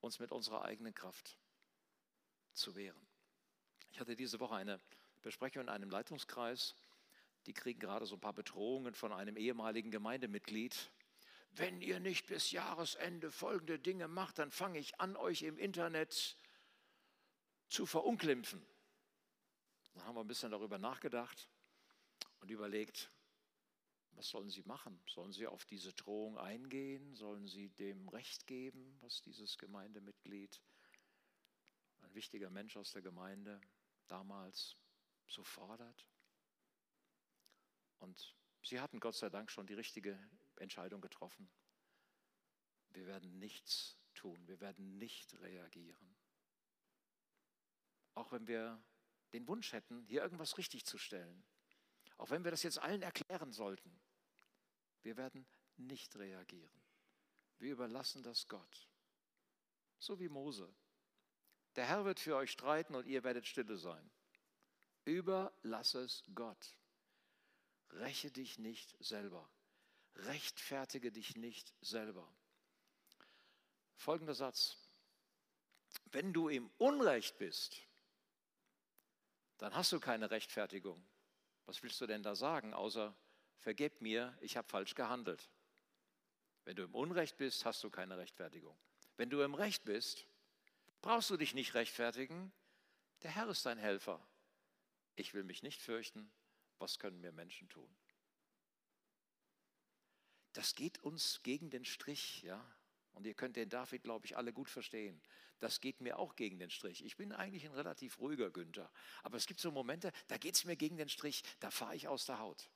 uns 0.00 0.18
mit 0.18 0.32
unserer 0.32 0.64
eigenen 0.64 0.94
Kraft 0.94 1.36
zu 2.52 2.74
wehren? 2.74 3.06
Ich 3.92 4.00
hatte 4.00 4.16
diese 4.16 4.40
Woche 4.40 4.56
eine 4.56 4.80
Besprechung 5.22 5.62
in 5.62 5.68
einem 5.68 5.90
Leitungskreis. 5.90 6.74
Die 7.46 7.52
kriegen 7.52 7.78
gerade 7.78 8.06
so 8.06 8.16
ein 8.16 8.20
paar 8.20 8.32
Bedrohungen 8.32 8.94
von 8.94 9.12
einem 9.12 9.36
ehemaligen 9.36 9.90
Gemeindemitglied. 9.90 10.90
Wenn 11.52 11.80
ihr 11.80 12.00
nicht 12.00 12.26
bis 12.26 12.50
Jahresende 12.50 13.30
folgende 13.30 13.78
Dinge 13.78 14.08
macht, 14.08 14.40
dann 14.40 14.50
fange 14.50 14.80
ich 14.80 15.00
an, 15.00 15.16
euch 15.16 15.42
im 15.42 15.56
Internet 15.56 16.36
zu 17.68 17.86
verunglimpfen. 17.86 18.64
Dann 19.94 20.04
haben 20.04 20.16
wir 20.16 20.20
ein 20.20 20.26
bisschen 20.26 20.50
darüber 20.50 20.78
nachgedacht 20.78 21.48
und 22.40 22.50
überlegt, 22.50 23.10
was 24.16 24.28
sollen 24.28 24.50
sie 24.50 24.62
machen? 24.62 25.02
Sollen 25.08 25.32
sie 25.32 25.46
auf 25.46 25.64
diese 25.64 25.92
Drohung 25.92 26.38
eingehen? 26.38 27.14
Sollen 27.14 27.46
sie 27.46 27.70
dem 27.70 28.08
Recht 28.08 28.46
geben, 28.46 28.96
was 29.00 29.22
dieses 29.22 29.58
Gemeindemitglied, 29.58 30.60
ein 32.02 32.14
wichtiger 32.14 32.50
Mensch 32.50 32.76
aus 32.76 32.92
der 32.92 33.02
Gemeinde, 33.02 33.60
damals 34.06 34.76
so 35.26 35.42
fordert? 35.42 36.06
Und 37.98 38.36
sie 38.62 38.80
hatten 38.80 39.00
Gott 39.00 39.16
sei 39.16 39.30
Dank 39.30 39.50
schon 39.50 39.66
die 39.66 39.74
richtige 39.74 40.18
Entscheidung 40.56 41.00
getroffen. 41.00 41.48
Wir 42.90 43.06
werden 43.06 43.38
nichts 43.38 43.98
tun, 44.14 44.46
wir 44.46 44.60
werden 44.60 44.98
nicht 44.98 45.34
reagieren. 45.40 46.14
Auch 48.14 48.30
wenn 48.30 48.46
wir 48.46 48.80
den 49.34 49.48
Wunsch 49.48 49.72
hätten, 49.72 50.04
hier 50.06 50.22
irgendwas 50.22 50.56
richtig 50.58 50.86
zu 50.86 50.96
stellen. 50.96 51.44
Auch 52.16 52.30
wenn 52.30 52.44
wir 52.44 52.52
das 52.52 52.62
jetzt 52.62 52.78
allen 52.78 53.02
erklären 53.02 53.52
sollten. 53.52 54.00
Wir 55.02 55.16
werden 55.16 55.46
nicht 55.76 56.16
reagieren. 56.16 56.80
Wir 57.58 57.72
überlassen 57.72 58.22
das 58.22 58.46
Gott. 58.46 58.88
So 59.98 60.20
wie 60.20 60.28
Mose. 60.28 60.72
Der 61.74 61.86
Herr 61.86 62.04
wird 62.04 62.20
für 62.20 62.36
euch 62.36 62.52
streiten 62.52 62.94
und 62.94 63.06
ihr 63.06 63.24
werdet 63.24 63.46
stille 63.46 63.76
sein. 63.76 64.10
Überlass 65.04 65.94
es 65.94 66.22
Gott. 66.34 66.78
Räche 67.90 68.30
dich 68.30 68.58
nicht 68.58 68.96
selber. 69.00 69.50
Rechtfertige 70.14 71.10
dich 71.10 71.36
nicht 71.36 71.74
selber. 71.80 72.32
Folgender 73.96 74.34
Satz. 74.34 74.78
Wenn 76.12 76.32
du 76.32 76.48
im 76.48 76.70
Unrecht 76.78 77.36
bist, 77.38 77.82
dann 79.58 79.74
hast 79.74 79.92
du 79.92 80.00
keine 80.00 80.30
Rechtfertigung. 80.30 81.04
Was 81.66 81.82
willst 81.82 82.00
du 82.00 82.06
denn 82.06 82.22
da 82.22 82.34
sagen, 82.34 82.74
außer 82.74 83.16
vergib 83.58 84.00
mir, 84.00 84.36
ich 84.40 84.56
habe 84.56 84.68
falsch 84.68 84.94
gehandelt. 84.94 85.50
Wenn 86.64 86.76
du 86.76 86.82
im 86.82 86.94
Unrecht 86.94 87.36
bist, 87.36 87.64
hast 87.64 87.82
du 87.84 87.90
keine 87.90 88.18
Rechtfertigung. 88.18 88.76
Wenn 89.16 89.30
du 89.30 89.42
im 89.42 89.54
Recht 89.54 89.84
bist, 89.84 90.26
brauchst 91.02 91.30
du 91.30 91.36
dich 91.36 91.54
nicht 91.54 91.74
rechtfertigen. 91.74 92.52
Der 93.22 93.30
Herr 93.30 93.48
ist 93.48 93.64
dein 93.66 93.78
Helfer. 93.78 94.26
Ich 95.16 95.34
will 95.34 95.44
mich 95.44 95.62
nicht 95.62 95.80
fürchten. 95.80 96.30
Was 96.78 96.98
können 96.98 97.20
mir 97.20 97.32
Menschen 97.32 97.68
tun? 97.68 97.94
Das 100.52 100.74
geht 100.74 100.98
uns 100.98 101.42
gegen 101.42 101.70
den 101.70 101.84
Strich, 101.84 102.42
ja. 102.42 102.64
Und 103.14 103.26
ihr 103.26 103.34
könnt 103.34 103.56
den 103.56 103.68
David, 103.68 104.02
glaube 104.02 104.26
ich, 104.26 104.36
alle 104.36 104.52
gut 104.52 104.68
verstehen. 104.68 105.20
Das 105.60 105.80
geht 105.80 106.00
mir 106.00 106.18
auch 106.18 106.36
gegen 106.36 106.58
den 106.58 106.70
Strich. 106.70 107.04
Ich 107.04 107.16
bin 107.16 107.32
eigentlich 107.32 107.64
ein 107.64 107.72
relativ 107.72 108.18
ruhiger 108.18 108.50
Günther. 108.50 108.90
Aber 109.22 109.36
es 109.36 109.46
gibt 109.46 109.60
so 109.60 109.70
Momente, 109.70 110.12
da 110.26 110.36
geht 110.36 110.56
es 110.56 110.64
mir 110.64 110.76
gegen 110.76 110.96
den 110.96 111.08
Strich, 111.08 111.42
da 111.60 111.70
fahre 111.70 111.94
ich 111.94 112.08
aus 112.08 112.26
der 112.26 112.38
Haut. 112.38 112.68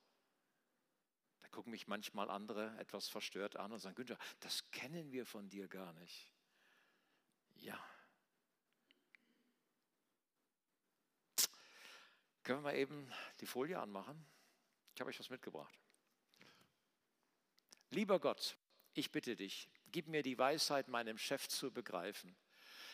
Da 1.41 1.49
gucken 1.49 1.73
mich 1.73 1.87
manchmal 1.87 2.31
andere 2.31 2.77
etwas 2.79 3.09
verstört 3.09 3.57
an 3.57 3.73
und 3.73 3.81
sagen, 3.81 3.97
Günther, 3.97 4.19
das 4.41 4.71
kennen 4.71 5.13
wir 5.13 5.27
von 5.27 5.49
dir 5.49 5.69
gar 5.69 5.93
nicht. 5.95 6.33
Ja. 7.57 7.79
Können 12.45 12.61
wir 12.61 12.71
mal 12.71 12.77
eben 12.77 13.13
die 13.41 13.47
Folie 13.47 13.79
anmachen? 13.79 14.25
Ich 14.95 15.01
habe 15.01 15.11
euch 15.11 15.19
was 15.19 15.29
mitgebracht. 15.29 15.79
Lieber 17.91 18.19
Gott, 18.21 18.57
ich 18.95 19.13
bitte 19.13 19.37
dich, 19.37 19.69
gib 19.93 20.09
mir 20.09 20.23
die 20.23 20.39
Weisheit, 20.39 20.89
meinem 20.89 21.19
Chef 21.19 21.49
zu 21.49 21.71
begreifen. 21.71 22.37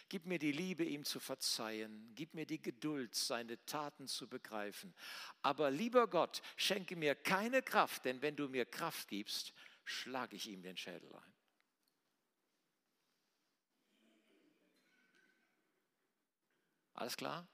Gib 0.09 0.27
mir 0.27 0.39
die 0.39 0.53
Liebe, 0.53 0.85
ihm 0.85 1.05
zu 1.05 1.19
verzeihen. 1.19 2.13
Gib 2.15 2.35
mir 2.35 2.47
die 2.47 2.61
Geduld, 2.61 3.15
seine 3.15 3.65
Taten 3.65 4.07
zu 4.07 4.29
begreifen. 4.29 4.95
Aber 5.43 5.71
lieber 5.71 6.09
Gott, 6.09 6.43
schenke 6.57 6.95
mir 6.95 7.15
keine 7.15 7.63
Kraft, 7.63 8.05
denn 8.05 8.21
wenn 8.21 8.37
du 8.37 8.49
mir 8.49 8.67
Kraft 8.67 9.09
gibst, 9.09 9.55
schlage 9.85 10.37
ich 10.37 10.49
ihm 10.49 10.63
den 10.63 10.77
Schädel 10.77 11.15
ein. 11.15 11.35
Alles 16.95 17.17
klar? 17.17 17.49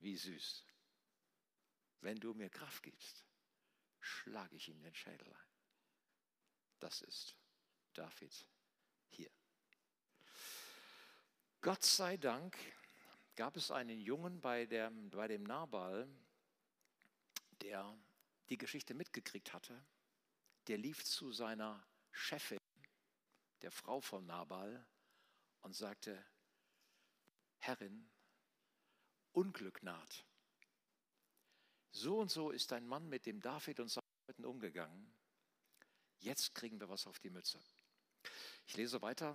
Wie 0.00 0.16
süß. 0.16 0.64
Wenn 2.00 2.18
du 2.18 2.34
mir 2.34 2.48
Kraft 2.50 2.82
gibst, 2.82 3.24
schlage 4.00 4.56
ich 4.56 4.68
ihm 4.68 4.82
den 4.82 4.94
Schädel 4.94 5.32
ein. 5.32 5.57
Das 6.80 7.02
ist 7.02 7.36
David 7.92 8.46
hier. 9.08 9.30
Gott 11.60 11.84
sei 11.84 12.16
Dank 12.16 12.56
gab 13.34 13.56
es 13.56 13.70
einen 13.70 14.00
Jungen 14.00 14.40
bei, 14.40 14.66
der, 14.66 14.90
bei 14.90 15.28
dem 15.28 15.42
Nabal, 15.42 16.08
der 17.60 17.98
die 18.48 18.58
Geschichte 18.58 18.94
mitgekriegt 18.94 19.52
hatte. 19.52 19.84
Der 20.68 20.78
lief 20.78 21.04
zu 21.04 21.32
seiner 21.32 21.84
Chefin, 22.12 22.58
der 23.62 23.70
Frau 23.70 24.00
von 24.00 24.26
Nabal, 24.26 24.86
und 25.62 25.74
sagte, 25.74 26.24
Herrin, 27.58 28.08
Unglück 29.32 29.82
naht. 29.82 30.24
So 31.90 32.18
und 32.20 32.30
so 32.30 32.50
ist 32.50 32.72
ein 32.72 32.86
Mann 32.86 33.08
mit 33.08 33.26
dem 33.26 33.40
David 33.40 33.80
und 33.80 33.88
seinen 33.88 34.02
Leuten 34.28 34.44
umgegangen. 34.44 35.17
Jetzt 36.20 36.54
kriegen 36.54 36.80
wir 36.80 36.88
was 36.88 37.06
auf 37.06 37.18
die 37.20 37.30
Mütze. 37.30 37.58
Ich 38.66 38.76
lese 38.76 39.00
weiter, 39.00 39.34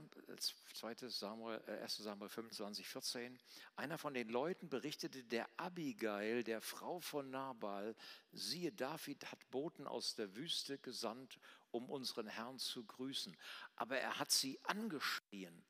2. 0.74 1.10
Samuel, 1.10 1.60
1. 1.66 2.00
Äh, 2.00 2.04
Samuel 2.04 2.30
25, 2.30 2.88
14. 2.88 3.40
Einer 3.76 3.98
von 3.98 4.14
den 4.14 4.30
Leuten 4.30 4.70
berichtete 4.70 5.24
der 5.24 5.50
Abigail, 5.58 6.44
der 6.44 6.62
Frau 6.62 7.00
von 7.00 7.32
Nabal, 7.32 7.96
siehe, 8.32 8.72
David 8.72 9.32
hat 9.32 9.50
Boten 9.50 9.88
aus 9.88 10.14
der 10.14 10.36
Wüste 10.36 10.78
gesandt, 10.78 11.40
um 11.72 11.90
unseren 11.90 12.28
Herrn 12.28 12.60
zu 12.60 12.86
grüßen. 12.86 13.36
Aber 13.76 13.98
er 13.98 14.20
hat 14.20 14.30
sie 14.30 14.60
angeschrien. 14.66 15.66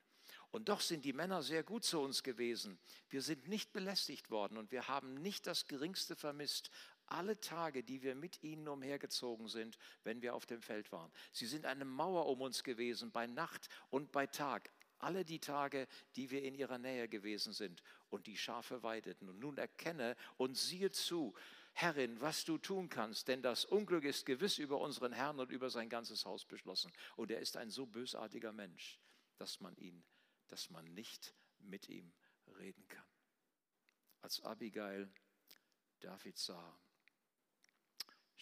Und 0.53 0.69
doch 0.69 0.81
sind 0.81 1.03
die 1.03 1.13
Männer 1.13 1.41
sehr 1.41 1.63
gut 1.63 1.83
zu 1.83 1.99
uns 1.99 2.21
gewesen. 2.21 2.77
Wir 3.09 3.23
sind 3.23 3.47
nicht 3.47 3.73
belästigt 3.73 4.29
worden 4.29 4.57
und 4.57 4.71
wir 4.71 4.87
haben 4.87 5.15
nicht 5.15 5.47
das 5.47 5.67
Geringste 5.67 6.15
vermisst 6.15 6.69
alle 7.07 7.39
Tage, 7.39 7.83
die 7.83 8.01
wir 8.01 8.15
mit 8.15 8.43
ihnen 8.43 8.67
umhergezogen 8.67 9.47
sind, 9.47 9.77
wenn 10.03 10.21
wir 10.21 10.35
auf 10.35 10.45
dem 10.45 10.61
Feld 10.61 10.91
waren. 10.91 11.11
Sie 11.31 11.45
sind 11.45 11.65
eine 11.65 11.85
Mauer 11.85 12.27
um 12.27 12.41
uns 12.41 12.63
gewesen, 12.63 13.11
bei 13.11 13.27
Nacht 13.27 13.69
und 13.89 14.11
bei 14.11 14.27
Tag. 14.27 14.71
Alle 14.99 15.25
die 15.25 15.39
Tage, 15.39 15.87
die 16.15 16.31
wir 16.31 16.43
in 16.43 16.55
ihrer 16.55 16.77
Nähe 16.77 17.09
gewesen 17.09 17.51
sind 17.51 17.83
und 18.09 18.27
die 18.27 18.37
Schafe 18.37 18.83
weideten. 18.83 19.27
Und 19.27 19.39
nun 19.39 19.57
erkenne 19.57 20.15
und 20.37 20.57
siehe 20.57 20.91
zu, 20.91 21.33
Herrin, 21.73 22.21
was 22.21 22.45
du 22.45 22.59
tun 22.59 22.87
kannst, 22.87 23.27
denn 23.27 23.41
das 23.41 23.65
Unglück 23.65 24.03
ist 24.03 24.27
gewiss 24.27 24.59
über 24.59 24.79
unseren 24.79 25.11
Herrn 25.11 25.39
und 25.39 25.51
über 25.51 25.71
sein 25.71 25.89
ganzes 25.89 26.23
Haus 26.23 26.45
beschlossen. 26.45 26.91
Und 27.15 27.31
er 27.31 27.39
ist 27.39 27.57
ein 27.57 27.71
so 27.71 27.87
bösartiger 27.87 28.53
Mensch, 28.53 28.99
dass 29.37 29.59
man 29.59 29.75
ihn, 29.77 30.03
dass 30.47 30.69
man 30.69 30.85
nicht 30.93 31.33
mit 31.59 31.89
ihm 31.89 32.13
reden 32.59 32.87
kann. 32.87 33.07
Als 34.21 34.39
Abigail 34.41 35.11
David 35.99 36.37
sah, 36.37 36.77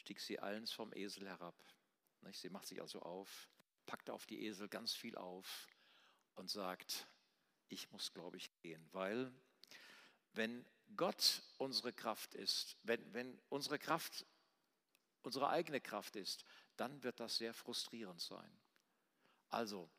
stieg 0.02 0.20
sie 0.20 0.40
eilends 0.40 0.72
vom 0.72 0.94
Esel 0.94 1.28
herab. 1.28 1.56
Sie 2.34 2.50
macht 2.50 2.68
sich 2.68 2.82
also 2.82 3.02
auf, 3.02 3.50
packt 3.86 4.10
auf 4.10 4.26
die 4.26 4.46
Esel 4.46 4.68
ganz 4.68 4.94
viel 4.94 5.16
auf 5.16 5.68
und 6.36 6.50
sagt, 6.50 7.08
ich 7.70 7.90
muss, 7.92 8.14
glaube 8.14 8.38
ich, 8.38 8.52
gehen, 8.60 8.88
weil 8.92 9.32
wenn 10.34 10.66
Gott 10.96 11.42
unsere 11.58 11.94
Kraft 11.94 12.36
ist, 12.36 12.78
wenn, 12.84 13.14
wenn 13.14 13.40
unsere 13.50 13.80
Kraft 13.80 14.26
unsere 15.24 15.50
eigene 15.50 15.82
Kraft 15.82 16.16
ist, 16.16 16.46
dann 16.78 17.04
wird 17.04 17.20
das 17.20 17.38
sehr 17.38 17.54
frustrierend 17.54 18.20
sein. 18.20 18.52
Also, 19.50 19.90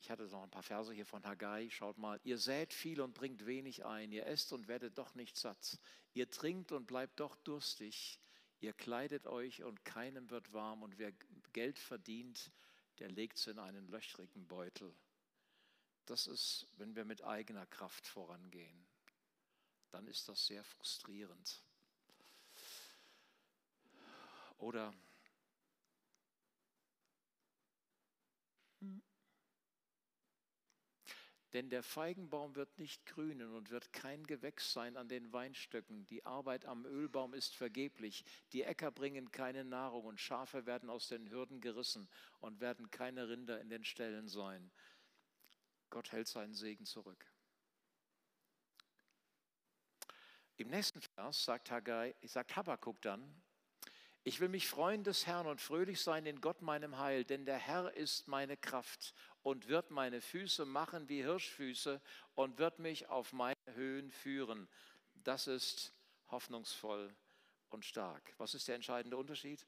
ich 0.00 0.10
hatte 0.10 0.24
noch 0.24 0.42
ein 0.42 0.50
paar 0.50 0.62
Verse 0.62 0.92
hier 0.92 1.06
von 1.06 1.24
Haggai. 1.24 1.68
Schaut 1.70 1.98
mal, 1.98 2.20
ihr 2.24 2.38
sät 2.38 2.72
viel 2.72 3.00
und 3.00 3.14
bringt 3.14 3.46
wenig 3.46 3.84
ein. 3.84 4.12
Ihr 4.12 4.26
esst 4.26 4.52
und 4.52 4.68
werdet 4.68 4.98
doch 4.98 5.14
nicht 5.14 5.36
satt. 5.36 5.78
Ihr 6.12 6.30
trinkt 6.30 6.72
und 6.72 6.86
bleibt 6.86 7.20
doch 7.20 7.36
durstig. 7.36 8.20
Ihr 8.64 8.72
kleidet 8.72 9.26
euch 9.26 9.62
und 9.62 9.84
keinem 9.84 10.30
wird 10.30 10.54
warm 10.54 10.82
und 10.82 10.96
wer 10.96 11.12
Geld 11.52 11.78
verdient, 11.78 12.50
der 12.98 13.10
legt 13.10 13.36
es 13.36 13.46
in 13.46 13.58
einen 13.58 13.86
löchrigen 13.88 14.48
Beutel. 14.48 14.96
Das 16.06 16.26
ist, 16.26 16.66
wenn 16.78 16.96
wir 16.96 17.04
mit 17.04 17.22
eigener 17.22 17.66
Kraft 17.66 18.06
vorangehen, 18.06 18.86
dann 19.90 20.06
ist 20.06 20.30
das 20.30 20.46
sehr 20.46 20.64
frustrierend. 20.64 21.62
Oder 24.56 24.94
Denn 31.54 31.70
der 31.70 31.84
Feigenbaum 31.84 32.56
wird 32.56 32.78
nicht 32.80 33.06
grünen 33.06 33.54
und 33.54 33.70
wird 33.70 33.92
kein 33.92 34.24
Gewächs 34.26 34.72
sein 34.72 34.96
an 34.96 35.08
den 35.08 35.32
Weinstöcken. 35.32 36.04
Die 36.06 36.26
Arbeit 36.26 36.66
am 36.66 36.84
Ölbaum 36.84 37.32
ist 37.32 37.54
vergeblich. 37.54 38.24
Die 38.52 38.64
Äcker 38.64 38.90
bringen 38.90 39.30
keine 39.30 39.64
Nahrung 39.64 40.04
und 40.04 40.20
Schafe 40.20 40.66
werden 40.66 40.90
aus 40.90 41.06
den 41.06 41.30
Hürden 41.30 41.60
gerissen 41.60 42.08
und 42.40 42.60
werden 42.60 42.90
keine 42.90 43.28
Rinder 43.28 43.60
in 43.60 43.70
den 43.70 43.84
Ställen 43.84 44.26
sein. 44.26 44.72
Gott 45.90 46.10
hält 46.10 46.26
seinen 46.26 46.54
Segen 46.54 46.86
zurück. 46.86 47.24
Im 50.56 50.70
nächsten 50.70 51.00
Vers 51.00 51.44
sagt, 51.44 51.70
Haggai, 51.70 52.16
sagt 52.22 52.56
Habakkuk 52.56 53.00
dann, 53.00 53.43
ich 54.26 54.40
will 54.40 54.48
mich 54.48 54.68
freuen 54.68 55.04
des 55.04 55.26
Herrn 55.26 55.46
und 55.46 55.60
fröhlich 55.60 56.00
sein 56.00 56.24
in 56.24 56.40
Gott 56.40 56.62
meinem 56.62 56.96
Heil, 56.96 57.24
denn 57.24 57.44
der 57.44 57.58
Herr 57.58 57.92
ist 57.92 58.26
meine 58.26 58.56
Kraft 58.56 59.12
und 59.42 59.68
wird 59.68 59.90
meine 59.90 60.22
Füße 60.22 60.64
machen 60.64 61.10
wie 61.10 61.22
Hirschfüße 61.22 62.00
und 62.34 62.56
wird 62.56 62.78
mich 62.78 63.06
auf 63.08 63.34
meine 63.34 63.54
Höhen 63.74 64.10
führen. 64.10 64.66
Das 65.12 65.46
ist 65.46 65.92
hoffnungsvoll 66.30 67.14
und 67.68 67.84
stark. 67.84 68.32
Was 68.38 68.54
ist 68.54 68.66
der 68.66 68.76
entscheidende 68.76 69.18
Unterschied? 69.18 69.66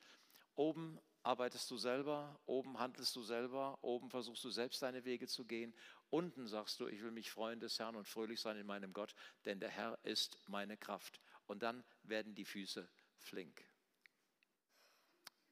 Oben 0.54 0.98
arbeitest 1.22 1.70
du 1.70 1.76
selber, 1.76 2.40
oben 2.46 2.78
handelst 2.78 3.14
du 3.14 3.22
selber, 3.22 3.78
oben 3.82 4.08
versuchst 4.10 4.42
du 4.42 4.48
selbst 4.48 4.80
deine 4.80 5.04
Wege 5.04 5.26
zu 5.26 5.44
gehen. 5.44 5.75
Unten 6.08 6.46
sagst 6.46 6.80
du, 6.80 6.86
ich 6.86 7.02
will 7.02 7.10
mich 7.10 7.30
freuen 7.30 7.60
des 7.60 7.78
Herrn 7.78 7.94
und 7.94 8.08
fröhlich 8.08 8.40
sein 8.40 8.56
in 8.56 8.66
meinem 8.66 8.94
Gott, 8.94 9.14
denn 9.44 9.60
der 9.60 9.70
Herr 9.70 9.98
ist 10.02 10.38
meine 10.48 10.78
Kraft. 10.78 11.20
Und 11.44 11.62
dann 11.62 11.84
werden 12.04 12.34
die 12.34 12.46
Füße 12.46 12.88
flink. 13.18 13.62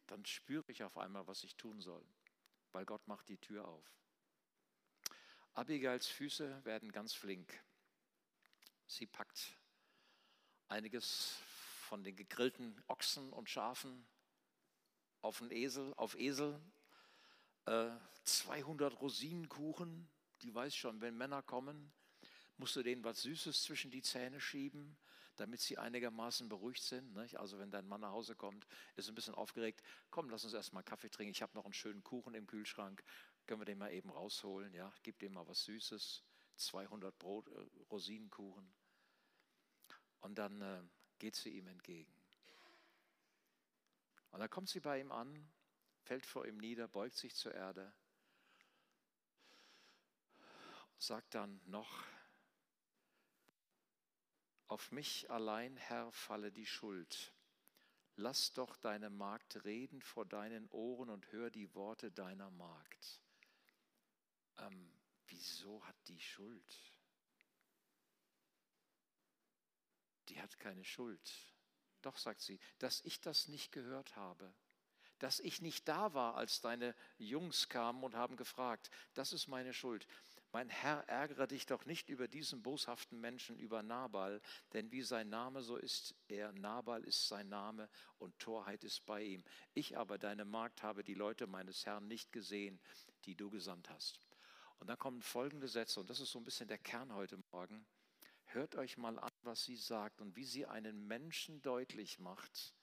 Dann 0.07 0.25
spüre 0.25 0.71
ich 0.71 0.83
auf 0.83 0.97
einmal, 0.99 1.27
was 1.27 1.45
ich 1.45 1.57
tun 1.57 1.81
soll, 1.81 2.05
weil 2.73 2.85
Gott 2.85 3.07
macht 3.09 3.29
die 3.29 3.39
Tür 3.39 3.67
auf. 3.67 3.85
Abigails 5.55 6.07
Füße 6.09 6.65
werden 6.65 6.91
ganz 6.91 7.15
flink. 7.15 7.63
Sie 8.87 9.07
packt 9.07 9.57
einiges 10.69 11.37
von 11.89 12.03
den 12.03 12.17
gegrillten 12.17 12.83
Ochsen 12.89 13.33
und 13.33 13.49
Schafen 13.49 14.07
auf 15.23 15.39
den 15.39 15.51
Esel, 15.51 15.95
auf 15.97 16.19
Esel, 16.19 16.61
äh, 17.67 17.91
200 18.25 19.01
Rosinenkuchen, 19.01 20.11
die 20.43 20.55
weiß 20.55 20.75
schon, 20.75 21.01
wenn 21.01 21.17
Männer 21.17 21.43
kommen, 21.43 21.93
musst 22.57 22.77
du 22.77 22.83
denen 22.83 23.05
was 23.05 23.23
Süßes 23.23 23.63
zwischen 23.63 23.91
die 23.91 24.03
Zähne 24.03 24.41
schieben, 24.41 24.99
damit 25.37 25.61
sie 25.61 25.79
einigermaßen 25.79 26.49
beruhigt 26.49 26.83
sind. 26.83 27.15
Nicht? 27.15 27.39
Also 27.39 27.59
wenn 27.59 27.71
dein 27.71 27.87
Mann 27.87 28.01
nach 28.01 28.13
Hause 28.13 28.35
kommt, 28.35 28.67
ist 28.97 29.09
ein 29.09 29.15
bisschen 29.15 29.35
aufgeregt, 29.35 29.83
komm, 30.11 30.31
lass 30.31 30.45
uns 30.45 30.55
erstmal 30.55 30.83
Kaffee 30.83 31.11
trinken, 31.11 31.33
ich 31.33 31.43
habe 31.43 31.55
noch 31.55 31.65
einen 31.65 31.75
schönen 31.75 32.03
Kuchen 32.03 32.35
im 32.35 32.47
Kühlschrank, 32.47 33.03
können 33.47 33.61
wir 33.61 33.67
den 33.67 33.79
mal 33.79 33.93
eben 33.93 34.11
rausholen, 34.11 34.73
ja, 34.75 34.93
gib 35.03 35.19
dem 35.19 35.35
mal 35.35 35.47
was 35.47 35.65
Süßes, 35.65 36.25
200 36.57 37.19
Brot, 37.19 37.49
äh, 37.49 37.67
Rosinenkuchen. 37.91 38.73
Und 40.21 40.37
dann 40.37 40.61
äh, 40.63 40.83
geht 41.19 41.37
sie 41.37 41.51
ihm 41.51 41.67
entgegen. 41.69 42.13
Und 44.31 44.41
dann 44.41 44.51
kommt 44.51 44.69
sie 44.69 44.81
bei 44.81 45.01
ihm 45.01 45.13
an, 45.13 45.53
fällt 46.03 46.27
vor 46.27 46.47
ihm 46.47 46.59
nieder, 46.59 46.89
beugt 46.89 47.17
sich 47.17 47.35
zur 47.35 47.55
Erde, 47.55 47.95
sagt 50.99 51.35
dann 51.35 51.61
noch, 51.67 52.05
auf 54.75 54.93
mich 54.93 55.31
allein, 55.31 55.77
Herr, 55.77 56.13
falle 56.13 56.53
die 56.53 56.67
Schuld. 56.67 57.33
Lass 58.17 58.53
doch 58.53 58.77
deine 58.77 59.09
Magd 59.11 59.65
reden 59.65 60.03
vor 60.03 60.27
deinen 60.27 60.69
Ohren 60.71 61.09
und 61.09 61.33
hör 61.33 61.51
die 61.51 61.75
Worte 61.75 62.13
deiner 62.13 62.51
Magd 62.51 63.21
ähm, 64.59 64.91
wieso 65.27 65.85
hat 65.87 65.97
die 66.09 66.21
Schuld? 66.21 66.77
Die 70.29 70.41
hat 70.41 70.59
keine 70.59 70.85
Schuld. 70.85 71.33
Doch, 72.03 72.19
sagt 72.19 72.41
sie, 72.41 72.59
dass 72.79 73.01
ich 73.03 73.21
das 73.21 73.49
nicht 73.49 73.73
gehört 73.73 74.17
habe, 74.17 74.53
dass 75.19 75.41
ich 75.41 75.63
nicht 75.63 75.89
da 75.89 76.13
war, 76.13 76.37
als 76.37 76.61
deine 76.61 76.95
Jungs 77.19 77.69
kamen 77.69 78.05
und 78.05 78.15
haben 78.15 78.37
gefragt, 78.37 78.91
das 79.15 79.33
ist 79.33 79.49
meine 79.49 79.73
Schuld. 79.73 80.07
Mein 80.55 80.69
Herr, 80.69 81.01
ärgere 81.09 81.49
dich 81.49 81.67
doch 81.67 81.85
nicht 81.85 82.09
über 82.09 82.29
diesen 82.29 82.63
boshaften 82.63 83.21
Menschen, 83.21 83.59
über 83.59 83.83
Nabal, 83.83 84.41
denn 84.73 84.93
wie 84.93 85.03
sein 85.03 85.29
Name, 85.29 85.63
so 85.63 85.77
ist 85.77 86.15
er. 86.29 86.53
Nabal 86.53 87.03
ist 87.03 87.27
sein 87.27 87.49
Name 87.49 87.91
und 88.19 88.39
Torheit 88.39 88.85
ist 88.85 89.05
bei 89.05 89.21
ihm. 89.21 89.43
Ich 89.73 89.99
aber, 89.99 90.17
deine 90.17 90.45
Magd, 90.45 90.85
habe 90.85 91.03
die 91.03 91.15
Leute 91.15 91.49
meines 91.49 91.85
Herrn 91.87 92.07
nicht 92.07 92.31
gesehen, 92.31 92.79
die 93.25 93.35
du 93.35 93.51
gesandt 93.51 93.91
hast. 93.91 94.21
Und 94.79 94.87
dann 94.87 94.97
kommen 94.97 95.23
folgende 95.23 95.67
Sätze, 95.67 95.99
und 95.99 96.09
das 96.09 96.21
ist 96.21 96.31
so 96.31 96.39
ein 96.39 96.45
bisschen 96.45 96.69
der 96.69 96.79
Kern 96.79 97.13
heute 97.13 97.37
Morgen. 97.51 97.85
Hört 98.45 98.77
euch 98.77 98.97
mal 98.97 99.19
an, 99.19 99.33
was 99.43 99.65
sie 99.65 99.77
sagt 99.77 100.21
und 100.21 100.37
wie 100.37 100.45
sie 100.45 100.67
einen 100.67 101.09
Menschen 101.09 101.63
deutlich 101.63 102.21
macht. 102.21 102.77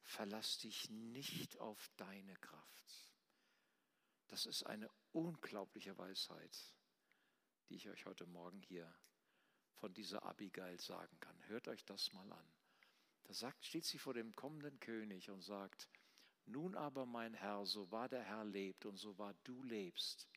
Verlass 0.00 0.60
dich 0.60 0.88
nicht 0.88 1.58
auf 1.58 1.90
deine 1.98 2.36
Kraft. 2.36 3.12
Das 4.28 4.46
ist 4.46 4.62
eine 4.62 4.90
unglaubliche 5.12 5.96
Weisheit, 5.98 6.75
die 7.68 7.76
ich 7.76 7.88
euch 7.88 8.06
heute 8.06 8.26
Morgen 8.26 8.60
hier 8.62 8.92
von 9.74 9.92
dieser 9.92 10.22
Abigail 10.24 10.80
sagen 10.80 11.18
kann. 11.20 11.36
Hört 11.48 11.68
euch 11.68 11.84
das 11.84 12.12
mal 12.12 12.30
an. 12.32 12.52
Da 13.24 13.34
sagt, 13.34 13.64
steht 13.64 13.84
sie 13.84 13.98
vor 13.98 14.14
dem 14.14 14.34
kommenden 14.36 14.78
König 14.80 15.30
und 15.30 15.42
sagt, 15.42 15.88
nun 16.46 16.76
aber 16.76 17.06
mein 17.06 17.34
Herr, 17.34 17.66
so 17.66 17.90
wahr 17.90 18.08
der 18.08 18.22
Herr 18.22 18.44
lebt 18.44 18.86
und 18.86 18.96
so 18.96 19.18
wahr 19.18 19.34
du 19.44 19.62
lebst, 19.64 20.28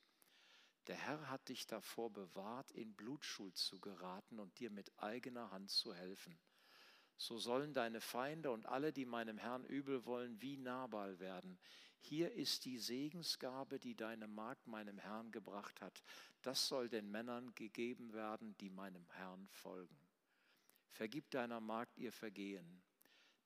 der 0.87 0.95
Herr 0.95 1.29
hat 1.29 1.49
dich 1.49 1.67
davor 1.67 2.11
bewahrt, 2.11 2.71
in 2.71 2.95
Blutschuld 2.95 3.55
zu 3.55 3.79
geraten 3.79 4.39
und 4.39 4.57
dir 4.59 4.71
mit 4.71 4.91
eigener 4.97 5.51
Hand 5.51 5.69
zu 5.69 5.93
helfen. 5.93 6.39
So 7.15 7.37
sollen 7.37 7.73
deine 7.73 8.01
Feinde 8.01 8.49
und 8.49 8.65
alle, 8.65 8.91
die 8.91 9.05
meinem 9.05 9.37
Herrn 9.37 9.65
übel 9.65 10.05
wollen, 10.05 10.41
wie 10.41 10.57
Nabal 10.57 11.19
werden. 11.19 11.59
Hier 11.99 12.31
ist 12.33 12.65
die 12.65 12.79
Segensgabe, 12.79 13.79
die 13.79 13.95
deine 13.95 14.27
Magd 14.27 14.67
meinem 14.67 14.97
Herrn 14.97 15.31
gebracht 15.31 15.81
hat. 15.81 16.03
Das 16.41 16.67
soll 16.67 16.89
den 16.89 17.11
Männern 17.11 17.53
gegeben 17.55 18.13
werden, 18.13 18.55
die 18.57 18.69
meinem 18.69 19.07
Herrn 19.11 19.47
folgen. 19.49 19.97
Vergib 20.91 21.29
deiner 21.29 21.59
Magd 21.59 21.97
ihr 21.97 22.11
Vergehen. 22.11 22.81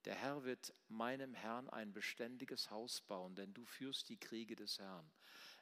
Der 0.06 0.16
Herr 0.16 0.44
wird 0.44 0.74
meinem 0.89 1.34
Herrn 1.34 1.70
ein 1.70 1.94
beständiges 1.94 2.70
Haus 2.70 3.02
bauen, 3.02 3.36
denn 3.36 3.54
du 3.54 3.63
führst 3.66 4.10
die 4.10 4.20
Kriege 4.20 4.56
des 4.56 4.80
Herrn. 4.80 5.10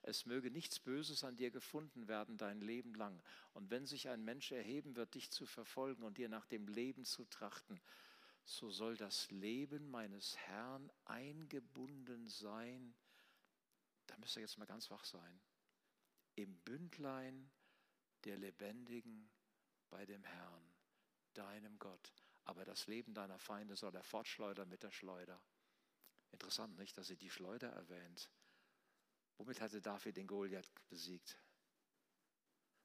Es 0.03 0.25
möge 0.25 0.49
nichts 0.49 0.79
Böses 0.79 1.23
an 1.23 1.35
dir 1.35 1.51
gefunden 1.51 2.07
werden 2.07 2.37
dein 2.37 2.59
Leben 2.59 2.95
lang. 2.95 3.21
Und 3.53 3.69
wenn 3.69 3.85
sich 3.85 4.09
ein 4.09 4.23
Mensch 4.23 4.51
erheben 4.51 4.95
wird, 4.95 5.13
dich 5.13 5.29
zu 5.31 5.45
verfolgen 5.45 6.03
und 6.03 6.17
dir 6.17 6.27
nach 6.27 6.47
dem 6.47 6.67
Leben 6.67 7.05
zu 7.05 7.25
trachten, 7.25 7.79
so 8.43 8.69
soll 8.69 8.97
das 8.97 9.29
Leben 9.31 9.89
meines 9.89 10.37
Herrn 10.37 10.91
eingebunden 11.05 12.27
sein. 12.27 12.93
Da 14.07 14.17
müsst 14.17 14.35
ihr 14.35 14.41
jetzt 14.41 14.57
mal 14.57 14.65
ganz 14.65 14.89
wach 14.91 15.05
sein. 15.05 15.41
Im 16.35 16.55
Bündlein 16.61 17.51
der 18.23 18.37
Lebendigen 18.37 19.29
bei 19.89 20.05
dem 20.05 20.23
Herrn, 20.23 20.73
deinem 21.33 21.77
Gott. 21.79 22.13
Aber 22.45 22.65
das 22.65 22.87
Leben 22.87 23.13
deiner 23.13 23.39
Feinde 23.39 23.75
soll 23.75 23.95
er 23.95 24.03
fortschleudern 24.03 24.67
mit 24.67 24.83
der 24.83 24.91
Schleuder. 24.91 25.41
Interessant, 26.31 26.77
nicht, 26.77 26.97
dass 26.97 27.07
sie 27.07 27.17
die 27.17 27.29
Schleuder 27.29 27.69
erwähnt. 27.69 28.31
Womit 29.37 29.61
hatte 29.61 29.81
David 29.81 30.17
den 30.17 30.27
Goliath 30.27 30.71
besiegt? 30.89 31.37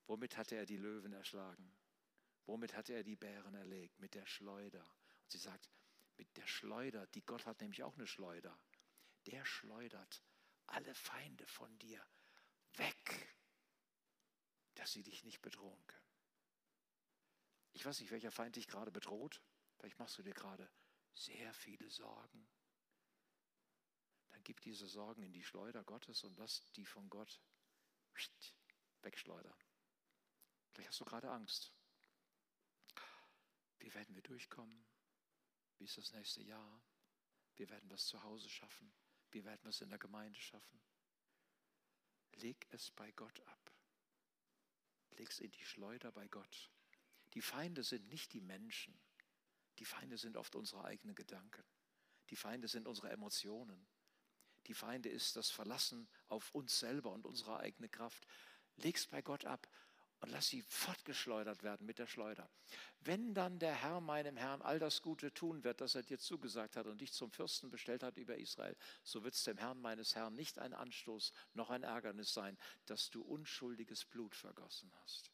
Womit 0.06 0.36
hatte 0.36 0.56
er 0.56 0.66
die 0.66 0.76
Löwen 0.76 1.12
erschlagen? 1.12 1.72
Womit 2.46 2.74
hatte 2.74 2.92
er 2.92 3.02
die 3.02 3.16
Bären 3.16 3.54
erlegt? 3.54 3.98
Mit 3.98 4.14
der 4.14 4.26
Schleuder. 4.26 4.84
Und 5.26 5.32
sie 5.32 5.38
sagt, 5.38 5.68
mit 6.16 6.36
der 6.36 6.46
Schleuder, 6.46 7.06
die 7.08 7.24
Gott 7.24 7.46
hat 7.46 7.60
nämlich 7.60 7.82
auch 7.82 7.94
eine 7.94 8.06
Schleuder. 8.06 8.58
Der 9.26 9.44
schleudert 9.44 10.22
alle 10.66 10.94
Feinde 10.94 11.46
von 11.46 11.78
dir 11.78 12.04
weg, 12.74 13.36
dass 14.74 14.92
sie 14.92 15.02
dich 15.02 15.24
nicht 15.24 15.42
bedrohen 15.42 15.86
können. 15.86 16.06
Ich 17.72 17.84
weiß 17.84 18.00
nicht, 18.00 18.10
welcher 18.10 18.30
Feind 18.30 18.56
dich 18.56 18.68
gerade 18.68 18.90
bedroht. 18.90 19.42
Vielleicht 19.76 19.98
machst 19.98 20.16
du 20.16 20.22
dir 20.22 20.32
gerade 20.32 20.70
sehr 21.12 21.52
viele 21.52 21.90
Sorgen 21.90 22.48
gib 24.46 24.60
diese 24.60 24.86
Sorgen 24.86 25.24
in 25.24 25.32
die 25.32 25.42
Schleuder 25.42 25.82
Gottes 25.82 26.22
und 26.22 26.38
lass 26.38 26.64
die 26.76 26.86
von 26.86 27.10
Gott 27.10 27.40
wegschleudern. 29.02 29.58
Vielleicht 30.72 30.90
hast 30.90 31.00
du 31.00 31.04
gerade 31.04 31.32
Angst. 31.32 31.72
Wie 33.80 33.92
werden 33.92 34.14
wir 34.14 34.22
durchkommen? 34.22 34.86
Ist 35.78 35.98
das 35.98 36.12
nächste 36.12 36.42
Jahr? 36.42 36.82
Wie 37.56 37.68
werden 37.68 37.88
wir 37.88 37.94
es 37.94 38.06
zu 38.06 38.22
Hause 38.22 38.48
schaffen? 38.48 38.92
Wie 39.30 39.44
werden 39.44 39.62
wir 39.62 39.70
es 39.70 39.80
in 39.80 39.90
der 39.90 39.98
Gemeinde 39.98 40.40
schaffen? 40.40 40.80
Leg 42.36 42.66
es 42.70 42.90
bei 42.90 43.10
Gott 43.12 43.40
ab. 43.46 43.72
Leg 45.10 45.30
es 45.30 45.40
in 45.40 45.50
die 45.50 45.64
Schleuder 45.64 46.12
bei 46.12 46.28
Gott. 46.28 46.70
Die 47.34 47.42
Feinde 47.42 47.82
sind 47.82 48.08
nicht 48.08 48.32
die 48.32 48.40
Menschen. 48.40 48.98
Die 49.78 49.84
Feinde 49.84 50.18
sind 50.18 50.36
oft 50.36 50.54
unsere 50.54 50.84
eigenen 50.84 51.14
Gedanken. 51.14 51.64
Die 52.30 52.36
Feinde 52.36 52.68
sind 52.68 52.86
unsere 52.86 53.10
Emotionen. 53.10 53.86
Die 54.66 54.74
Feinde 54.74 55.08
ist 55.08 55.36
das 55.36 55.50
Verlassen 55.50 56.08
auf 56.28 56.50
uns 56.54 56.78
selber 56.78 57.12
und 57.12 57.26
unsere 57.26 57.58
eigene 57.58 57.88
Kraft. 57.88 58.26
Leg's 58.76 59.06
bei 59.06 59.22
Gott 59.22 59.44
ab 59.44 59.68
und 60.20 60.30
lass 60.30 60.48
sie 60.48 60.62
fortgeschleudert 60.62 61.62
werden 61.62 61.86
mit 61.86 61.98
der 61.98 62.06
Schleuder. 62.06 62.48
Wenn 63.00 63.34
dann 63.34 63.58
der 63.58 63.74
Herr 63.74 64.00
meinem 64.00 64.36
Herrn 64.36 64.62
all 64.62 64.78
das 64.78 65.02
Gute 65.02 65.32
tun 65.32 65.62
wird, 65.62 65.80
das 65.80 65.94
er 65.94 66.02
dir 66.02 66.18
zugesagt 66.18 66.76
hat 66.76 66.86
und 66.86 67.00
dich 67.00 67.12
zum 67.12 67.30
Fürsten 67.30 67.70
bestellt 67.70 68.02
hat 68.02 68.16
über 68.16 68.36
Israel, 68.36 68.76
so 69.02 69.22
wird 69.22 69.34
es 69.34 69.44
dem 69.44 69.58
Herrn 69.58 69.80
meines 69.80 70.14
Herrn 70.14 70.34
nicht 70.34 70.58
ein 70.58 70.72
Anstoß 70.72 71.32
noch 71.54 71.70
ein 71.70 71.82
Ärgernis 71.82 72.32
sein, 72.32 72.56
dass 72.86 73.10
du 73.10 73.22
unschuldiges 73.22 74.04
Blut 74.04 74.34
vergossen 74.34 74.90
hast. 75.02 75.30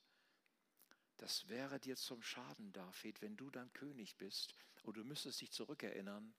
Das 1.19 1.49
wäre 1.49 1.79
dir 1.79 1.97
zum 1.97 2.21
Schaden, 2.21 2.73
David, 2.73 3.23
wenn 3.23 3.37
du 3.37 3.49
dann 3.51 3.73
König 3.73 4.17
bist 4.17 4.55
und 4.83 4.97
du 4.97 5.05
müsstest 5.05 5.41
dich 5.41 5.53
zurückerinnern, 5.53 6.35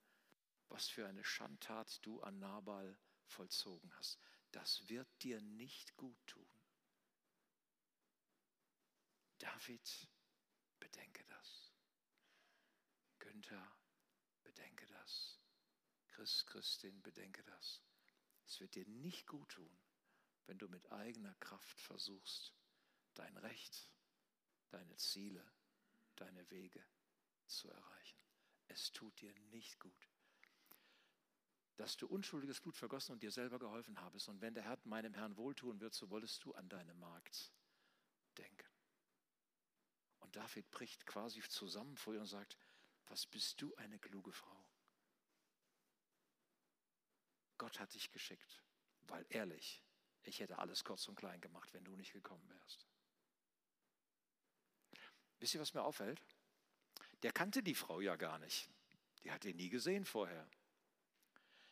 was 0.67 0.89
für 0.89 1.07
eine 1.07 1.23
Schandtat 1.23 2.05
du 2.05 2.21
an 2.21 2.39
Nabal 2.39 2.97
vollzogen 3.25 3.93
hast. 3.95 4.19
Das 4.51 4.87
wird 4.89 5.07
dir 5.23 5.39
nicht 5.41 5.95
gut 5.95 6.17
tun. 6.27 6.52
David, 9.43 10.07
bedenke 10.79 11.25
das. 11.25 11.73
Günther, 13.19 13.75
bedenke 14.41 14.87
das. 14.87 15.37
Christ, 16.07 16.47
Christin, 16.47 17.01
bedenke 17.01 17.43
das. 17.43 17.81
Es 18.47 18.61
wird 18.61 18.75
dir 18.75 18.87
nicht 18.87 19.27
gut 19.27 19.49
tun, 19.49 19.77
wenn 20.45 20.57
du 20.57 20.69
mit 20.69 20.89
eigener 20.93 21.35
Kraft 21.41 21.77
versuchst, 21.81 22.53
dein 23.15 23.35
Recht, 23.35 23.91
deine 24.69 24.95
Ziele, 24.95 25.45
deine 26.15 26.49
Wege 26.49 26.85
zu 27.47 27.69
erreichen. 27.69 28.19
Es 28.67 28.93
tut 28.93 29.19
dir 29.19 29.33
nicht 29.51 29.77
gut 29.79 30.09
dass 31.75 31.97
du 31.97 32.07
unschuldiges 32.07 32.61
Blut 32.61 32.77
vergossen 32.77 33.13
und 33.13 33.23
dir 33.23 33.31
selber 33.31 33.57
geholfen 33.57 33.99
habest. 33.99 34.29
Und 34.29 34.41
wenn 34.41 34.53
der 34.53 34.63
Herr 34.63 34.77
meinem 34.83 35.15
Herrn 35.15 35.35
wohltun 35.35 35.79
wird, 35.79 35.95
so 35.95 36.09
wolltest 36.11 36.43
du 36.45 36.53
an 36.53 36.69
deine 36.69 36.93
Magd 36.93 37.51
denken. 38.37 38.72
David 40.33 40.69
bricht 40.71 41.05
quasi 41.05 41.41
zusammen 41.41 41.95
vor 41.95 42.13
ihr 42.13 42.19
und 42.19 42.27
sagt, 42.27 42.57
was 43.07 43.25
bist 43.25 43.61
du 43.61 43.73
eine 43.75 43.99
kluge 43.99 44.33
Frau? 44.33 44.65
Gott 47.57 47.79
hat 47.79 47.93
dich 47.93 48.11
geschickt, 48.11 48.61
weil 49.07 49.25
ehrlich, 49.29 49.81
ich 50.23 50.39
hätte 50.39 50.57
alles 50.57 50.83
kurz 50.83 51.07
und 51.07 51.15
klein 51.15 51.39
gemacht, 51.39 51.73
wenn 51.73 51.83
du 51.83 51.95
nicht 51.95 52.13
gekommen 52.13 52.47
wärst. 52.49 52.87
Wisst 55.39 55.53
ihr, 55.53 55.61
was 55.61 55.73
mir 55.73 55.83
auffällt? 55.83 56.21
Der 57.21 57.31
kannte 57.31 57.61
die 57.61 57.75
Frau 57.75 58.01
ja 58.01 58.15
gar 58.15 58.39
nicht. 58.39 58.69
Die 59.23 59.31
hat 59.31 59.45
ihn 59.45 59.55
nie 59.55 59.69
gesehen 59.69 60.03
vorher. 60.03 60.49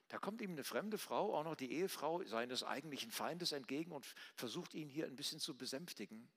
Da 0.08 0.20
kommt 0.20 0.42
ihm 0.42 0.52
eine 0.52 0.64
fremde 0.64 0.98
Frau, 0.98 1.36
auch 1.36 1.44
noch 1.44 1.56
die 1.56 1.72
Ehefrau 1.72 2.24
seines 2.26 2.64
eigentlichen 2.64 3.12
Feindes 3.12 3.54
entgegen 3.54 3.92
und 3.92 4.06
versucht 4.36 4.74
ihn 4.74 4.90
hier 4.90 5.08
ein 5.08 5.16
bisschen 5.16 5.40
zu 5.40 5.58
besänftigen. 5.58 6.30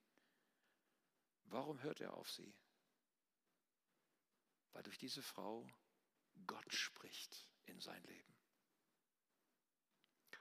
Warum 1.45 1.83
hört 1.83 2.01
er 2.01 2.15
auf 2.15 2.31
sie? 2.31 2.55
Weil 4.73 4.83
durch 4.83 4.99
diese 4.99 5.23
Frau 5.23 5.67
Gott 6.47 6.73
spricht 6.73 7.47
in 7.67 7.81
sein 7.81 8.03
Leben. 8.05 8.35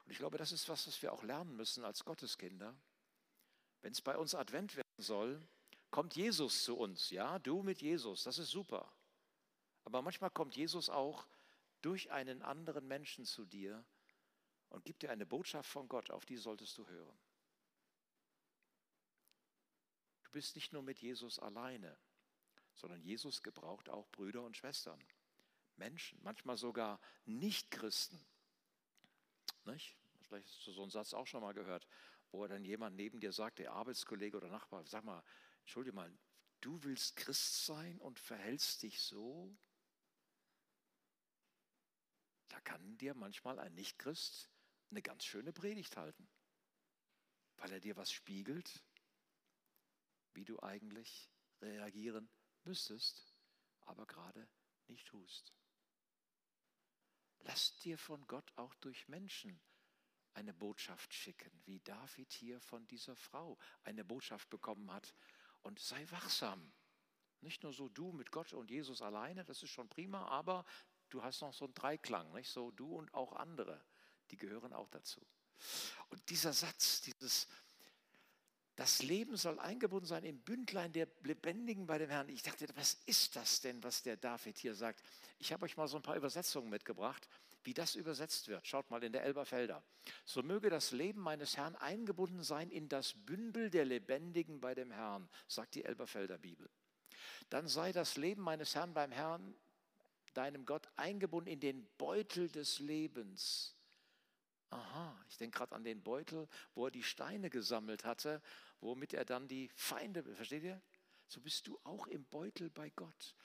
Und 0.05 0.11
ich 0.11 0.17
glaube, 0.17 0.37
das 0.37 0.51
ist 0.51 0.67
was, 0.69 0.87
was 0.87 1.01
wir 1.01 1.13
auch 1.13 1.23
lernen 1.23 1.55
müssen 1.55 1.85
als 1.85 2.03
Gotteskinder. 2.03 2.75
Wenn 3.81 3.91
es 3.91 4.01
bei 4.01 4.17
uns 4.17 4.35
Advent 4.35 4.75
werden 4.75 4.83
soll, 4.97 5.47
kommt 5.91 6.15
Jesus 6.15 6.63
zu 6.63 6.77
uns. 6.77 7.09
Ja, 7.09 7.39
du 7.39 7.61
mit 7.61 7.81
Jesus, 7.81 8.23
das 8.23 8.37
ist 8.37 8.49
super. 8.49 8.91
Aber 9.85 10.01
manchmal 10.01 10.31
kommt 10.31 10.55
Jesus 10.55 10.89
auch 10.89 11.27
durch 11.81 12.11
einen 12.11 12.41
anderen 12.41 12.87
Menschen 12.87 13.25
zu 13.25 13.45
dir 13.45 13.85
und 14.69 14.85
gibt 14.85 15.03
dir 15.03 15.11
eine 15.11 15.25
Botschaft 15.25 15.69
von 15.69 15.87
Gott, 15.87 16.09
auf 16.09 16.25
die 16.25 16.37
solltest 16.37 16.77
du 16.77 16.87
hören. 16.87 17.19
Du 20.22 20.22
bist 20.33 20.55
nicht 20.55 20.73
nur 20.73 20.83
mit 20.83 20.99
Jesus 20.99 21.39
alleine, 21.39 21.97
sondern 22.73 23.01
Jesus 23.01 23.41
gebraucht 23.41 23.87
auch 23.87 24.09
Brüder 24.09 24.43
und 24.43 24.57
Schwestern, 24.57 25.01
Menschen, 25.77 26.19
manchmal 26.21 26.57
sogar 26.57 26.99
Nichtchristen. 27.25 28.19
Nicht? 29.65 29.95
Vielleicht 30.23 30.49
hast 30.49 30.67
du 30.67 30.71
so 30.73 30.81
einen 30.81 30.91
Satz 30.91 31.13
auch 31.13 31.27
schon 31.27 31.41
mal 31.41 31.53
gehört, 31.53 31.87
wo 32.31 32.45
dann 32.47 32.65
jemand 32.65 32.95
neben 32.95 33.19
dir 33.19 33.31
sagt, 33.31 33.59
der 33.59 33.71
Arbeitskollege 33.71 34.35
oder 34.35 34.49
Nachbar, 34.49 34.85
sag 34.85 35.03
mal, 35.03 35.23
entschuldige 35.61 35.95
mal, 35.95 36.11
du 36.61 36.83
willst 36.83 37.15
Christ 37.15 37.65
sein 37.65 37.99
und 37.99 38.19
verhältst 38.19 38.83
dich 38.83 39.01
so? 39.01 39.55
Da 42.49 42.59
kann 42.61 42.97
dir 42.97 43.13
manchmal 43.13 43.59
ein 43.59 43.73
Nichtchrist 43.75 44.49
eine 44.89 45.01
ganz 45.01 45.25
schöne 45.25 45.53
Predigt 45.53 45.97
halten, 45.97 46.27
weil 47.57 47.71
er 47.71 47.79
dir 47.79 47.95
was 47.95 48.11
spiegelt, 48.11 48.83
wie 50.33 50.45
du 50.45 50.61
eigentlich 50.61 51.29
reagieren 51.61 52.29
müsstest, 52.63 53.33
aber 53.81 54.05
gerade 54.05 54.47
nicht 54.87 55.07
tust. 55.07 55.53
Lass 57.39 57.77
dir 57.79 57.97
von 57.97 58.25
Gott 58.27 58.51
auch 58.55 58.73
durch 58.75 59.07
Menschen 59.07 59.59
eine 60.33 60.53
Botschaft 60.53 61.13
schicken, 61.13 61.51
wie 61.65 61.79
David 61.79 62.31
hier 62.33 62.59
von 62.61 62.87
dieser 62.87 63.15
Frau 63.15 63.57
eine 63.83 64.03
Botschaft 64.03 64.49
bekommen 64.49 64.91
hat. 64.91 65.13
Und 65.61 65.79
sei 65.79 66.09
wachsam. 66.11 66.73
Nicht 67.41 67.63
nur 67.63 67.73
so 67.73 67.89
du 67.89 68.11
mit 68.11 68.31
Gott 68.31 68.53
und 68.53 68.71
Jesus 68.71 69.01
alleine, 69.01 69.43
das 69.43 69.63
ist 69.63 69.69
schon 69.69 69.89
prima, 69.89 70.27
aber 70.27 70.65
du 71.09 71.21
hast 71.23 71.41
noch 71.41 71.53
so 71.53 71.65
einen 71.65 71.73
Dreiklang, 71.73 72.31
nicht? 72.33 72.49
so 72.49 72.71
du 72.71 72.95
und 72.95 73.13
auch 73.13 73.33
andere, 73.33 73.83
die 74.31 74.37
gehören 74.37 74.73
auch 74.73 74.89
dazu. 74.89 75.25
Und 76.09 76.29
dieser 76.29 76.53
Satz, 76.53 77.01
dieses, 77.01 77.47
das 78.75 79.03
Leben 79.03 79.37
soll 79.37 79.59
eingebunden 79.59 80.07
sein 80.07 80.23
im 80.23 80.39
Bündlein 80.39 80.91
der 80.91 81.07
Lebendigen 81.23 81.85
bei 81.85 81.99
dem 81.99 82.09
Herrn. 82.09 82.29
Ich 82.29 82.41
dachte, 82.41 82.67
was 82.75 82.95
ist 83.05 83.35
das 83.35 83.61
denn, 83.61 83.83
was 83.83 84.01
der 84.01 84.17
David 84.17 84.57
hier 84.57 84.73
sagt? 84.73 85.03
Ich 85.37 85.53
habe 85.53 85.65
euch 85.65 85.77
mal 85.77 85.87
so 85.87 85.97
ein 85.97 86.01
paar 86.01 86.15
Übersetzungen 86.15 86.69
mitgebracht, 86.69 87.27
wie 87.63 87.73
das 87.73 87.95
übersetzt 87.95 88.47
wird. 88.47 88.65
Schaut 88.65 88.89
mal 88.89 89.03
in 89.03 89.13
der 89.13 89.23
Elberfelder. 89.23 89.83
So 90.25 90.41
möge 90.41 90.69
das 90.69 90.91
Leben 90.91 91.21
meines 91.21 91.55
Herrn 91.55 91.75
eingebunden 91.75 92.41
sein 92.41 92.69
in 92.71 92.89
das 92.89 93.13
Bündel 93.13 93.69
der 93.69 93.85
Lebendigen 93.85 94.59
bei 94.59 94.73
dem 94.73 94.91
Herrn, 94.91 95.29
sagt 95.47 95.75
die 95.75 95.85
Elberfelder 95.85 96.39
Bibel. 96.39 96.67
Dann 97.49 97.67
sei 97.67 97.91
das 97.91 98.17
Leben 98.17 98.41
meines 98.41 98.73
Herrn 98.73 98.93
beim 98.93 99.11
Herrn 99.11 99.55
deinem 100.33 100.65
Gott 100.65 100.87
eingebunden 100.95 101.51
in 101.51 101.59
den 101.59 101.87
Beutel 101.97 102.49
des 102.49 102.79
Lebens. 102.79 103.75
Aha, 104.73 105.17
ich 105.29 105.37
denke 105.37 105.57
gerade 105.57 105.75
an 105.75 105.83
den 105.83 106.01
Beutel, 106.01 106.47
wo 106.73 106.85
er 106.85 106.91
die 106.91 107.03
Steine 107.03 107.49
gesammelt 107.49 108.05
hatte, 108.05 108.41
womit 108.81 109.13
er 109.13 109.25
dann 109.25 109.47
die 109.47 109.69
Feinde, 109.75 110.23
versteht 110.35 110.63
ihr? 110.63 110.81
So 111.27 111.41
bist 111.41 111.67
du 111.67 111.79
auch 111.83 112.07
im 112.07 112.23
Beutel 112.25 112.69
bei 112.69 112.89
Gott. 112.89 113.35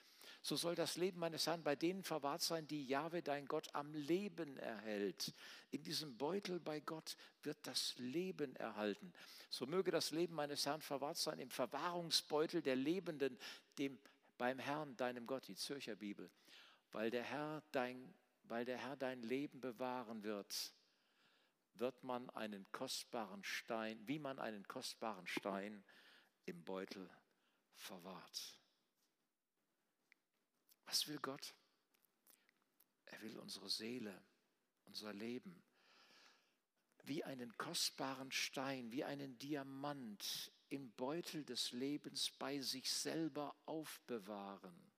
So 0.43 0.57
soll 0.57 0.75
das 0.75 0.97
Leben 0.97 1.19
meines 1.19 1.47
Herrn 1.47 1.63
bei 1.63 1.75
denen 1.75 2.03
verwahrt 2.03 2.43
sein, 2.43 2.67
die 2.67 2.87
Jahwe, 2.87 3.23
dein 3.23 3.47
Gott, 3.47 3.69
am 3.75 3.93
Leben 3.95 4.57
erhält. 4.59 5.33
In 5.71 5.83
diesem 5.83 6.17
Beutel 6.17 6.61
bei 6.61 6.81
Gott 6.81 7.17
wird 7.43 7.59
das 7.63 7.95
Leben 7.99 8.55
erhalten. 8.57 9.13
So 9.51 9.67
möge 9.67 9.91
das 9.91 10.11
Leben 10.11 10.35
meines 10.35 10.67
Herrn 10.67 10.83
verwahrt 10.83 11.17
sein 11.17 11.39
im 11.39 11.51
Verwahrungsbeutel 11.51 12.63
der 12.63 12.77
Lebenden, 12.77 13.39
dem 13.79 13.99
beim 14.37 14.59
Herrn, 14.59 14.97
deinem 14.97 15.27
Gott, 15.27 15.49
die 15.49 15.57
Zürcher 15.57 15.97
Bibel 15.97 16.31
weil 16.93 17.11
der 17.11 17.23
Herr 17.23 17.63
dein, 17.73 18.15
weil 18.45 18.65
der 18.65 18.79
Herr 18.79 18.97
dein 18.97 19.23
Leben 19.23 19.61
bewahren 19.61 20.23
wird, 20.23 20.73
wird 21.79 22.03
man 22.03 22.31
einen 22.31 22.71
kostbaren 22.73 23.45
Stein, 23.45 24.07
wie 24.07 24.19
man 24.19 24.39
einen 24.39 24.67
kostbaren 24.67 25.27
Stein 25.27 25.85
im 26.45 26.65
Beutel 26.65 27.11
verwahrt. 27.75 28.61
Was 30.87 31.07
will 31.09 31.19
Gott? 31.19 31.55
Er 33.07 33.21
will 33.23 33.39
unsere 33.39 33.69
Seele, 33.69 34.23
unser 34.85 35.13
Leben 35.13 35.63
wie 37.05 37.25
einen 37.25 37.57
kostbaren 37.57 38.31
Stein, 38.33 38.93
wie 38.93 39.03
einen 39.03 39.39
Diamant 39.39 40.53
im 40.69 40.93
Beutel 40.93 41.43
des 41.45 41.73
Lebens 41.73 42.31
bei 42.33 42.61
sich 42.61 42.93
selber 42.93 43.57
aufbewahren 43.65 44.89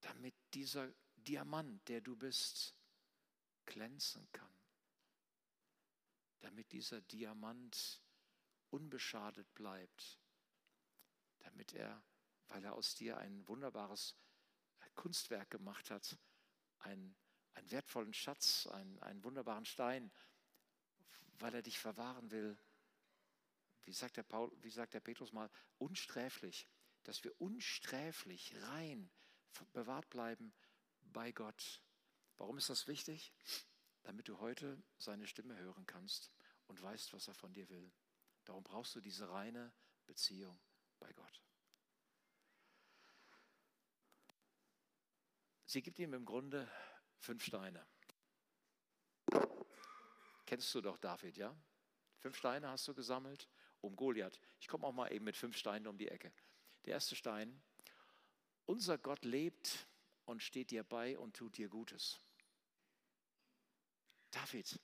damit 0.00 0.34
dieser 0.54 0.92
Diamant, 1.16 1.86
der 1.88 2.00
du 2.00 2.16
bist, 2.16 2.74
glänzen 3.66 4.30
kann. 4.32 4.49
Damit 6.40 6.72
dieser 6.72 7.00
Diamant 7.00 8.02
unbeschadet 8.70 9.52
bleibt. 9.54 10.18
Damit 11.40 11.72
er, 11.72 12.02
weil 12.48 12.64
er 12.64 12.74
aus 12.74 12.94
dir 12.94 13.18
ein 13.18 13.46
wunderbares 13.48 14.16
Kunstwerk 14.94 15.50
gemacht 15.50 15.90
hat, 15.90 16.18
einen, 16.80 17.16
einen 17.54 17.70
wertvollen 17.70 18.12
Schatz, 18.12 18.66
einen, 18.66 18.98
einen 19.00 19.22
wunderbaren 19.24 19.64
Stein, 19.64 20.10
weil 21.38 21.54
er 21.54 21.62
dich 21.62 21.78
verwahren 21.78 22.30
will, 22.30 22.58
wie 23.84 23.92
sagt, 23.92 24.16
der 24.16 24.22
Paul, 24.22 24.52
wie 24.62 24.70
sagt 24.70 24.94
der 24.94 25.00
Petrus 25.00 25.32
mal, 25.32 25.50
unsträflich, 25.78 26.68
dass 27.04 27.24
wir 27.24 27.38
unsträflich, 27.40 28.54
rein, 28.62 29.10
bewahrt 29.72 30.08
bleiben 30.10 30.52
bei 31.00 31.32
Gott. 31.32 31.82
Warum 32.36 32.58
ist 32.58 32.70
das 32.70 32.86
wichtig? 32.86 33.32
Damit 34.02 34.28
du 34.28 34.38
heute 34.38 34.82
seine 34.98 35.26
Stimme 35.26 35.56
hören 35.56 35.86
kannst 35.86 36.30
und 36.66 36.80
weißt, 36.82 37.12
was 37.12 37.28
er 37.28 37.34
von 37.34 37.52
dir 37.52 37.68
will. 37.68 37.92
Darum 38.44 38.64
brauchst 38.64 38.94
du 38.94 39.00
diese 39.00 39.28
reine 39.28 39.72
Beziehung 40.06 40.58
bei 40.98 41.12
Gott. 41.12 41.42
Sie 45.66 45.82
gibt 45.82 45.98
ihm 46.00 46.14
im 46.14 46.24
Grunde 46.24 46.68
fünf 47.18 47.44
Steine. 47.44 47.86
Kennst 50.46 50.74
du 50.74 50.80
doch 50.80 50.96
David, 50.96 51.36
ja? 51.36 51.54
Fünf 52.18 52.36
Steine 52.36 52.68
hast 52.68 52.88
du 52.88 52.94
gesammelt 52.94 53.48
um 53.80 53.94
Goliath. 53.94 54.40
Ich 54.58 54.66
komme 54.66 54.86
auch 54.86 54.92
mal 54.92 55.12
eben 55.12 55.24
mit 55.24 55.36
fünf 55.36 55.56
Steinen 55.56 55.86
um 55.86 55.96
die 55.96 56.08
Ecke. 56.08 56.32
Der 56.84 56.94
erste 56.94 57.14
Stein, 57.14 57.62
unser 58.66 58.98
Gott 58.98 59.24
lebt 59.24 59.86
und 60.24 60.42
steht 60.42 60.70
dir 60.70 60.82
bei 60.82 61.16
und 61.16 61.36
tut 61.36 61.56
dir 61.56 61.68
Gutes. 61.68 62.18
David, 64.30 64.80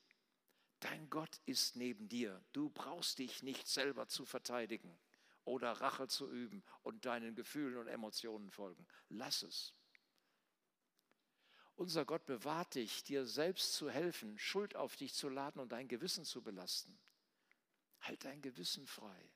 dein 0.80 1.08
Gott 1.10 1.40
ist 1.46 1.76
neben 1.76 2.08
dir. 2.08 2.44
Du 2.52 2.70
brauchst 2.70 3.18
dich 3.18 3.42
nicht 3.42 3.68
selber 3.68 4.08
zu 4.08 4.24
verteidigen 4.24 4.98
oder 5.44 5.72
Rache 5.72 6.08
zu 6.08 6.30
üben 6.30 6.64
und 6.82 7.06
deinen 7.06 7.34
Gefühlen 7.34 7.76
und 7.78 7.88
Emotionen 7.88 8.50
folgen. 8.50 8.86
Lass 9.08 9.42
es. 9.42 9.74
Unser 11.76 12.04
Gott 12.04 12.24
bewahrt 12.24 12.74
dich, 12.74 13.04
dir 13.04 13.26
selbst 13.26 13.74
zu 13.74 13.90
helfen, 13.90 14.38
Schuld 14.38 14.74
auf 14.76 14.96
dich 14.96 15.14
zu 15.14 15.28
laden 15.28 15.60
und 15.60 15.72
dein 15.72 15.88
Gewissen 15.88 16.24
zu 16.24 16.42
belasten. 16.42 16.98
Halt 18.00 18.24
dein 18.24 18.40
Gewissen 18.40 18.86
frei. 18.86 19.30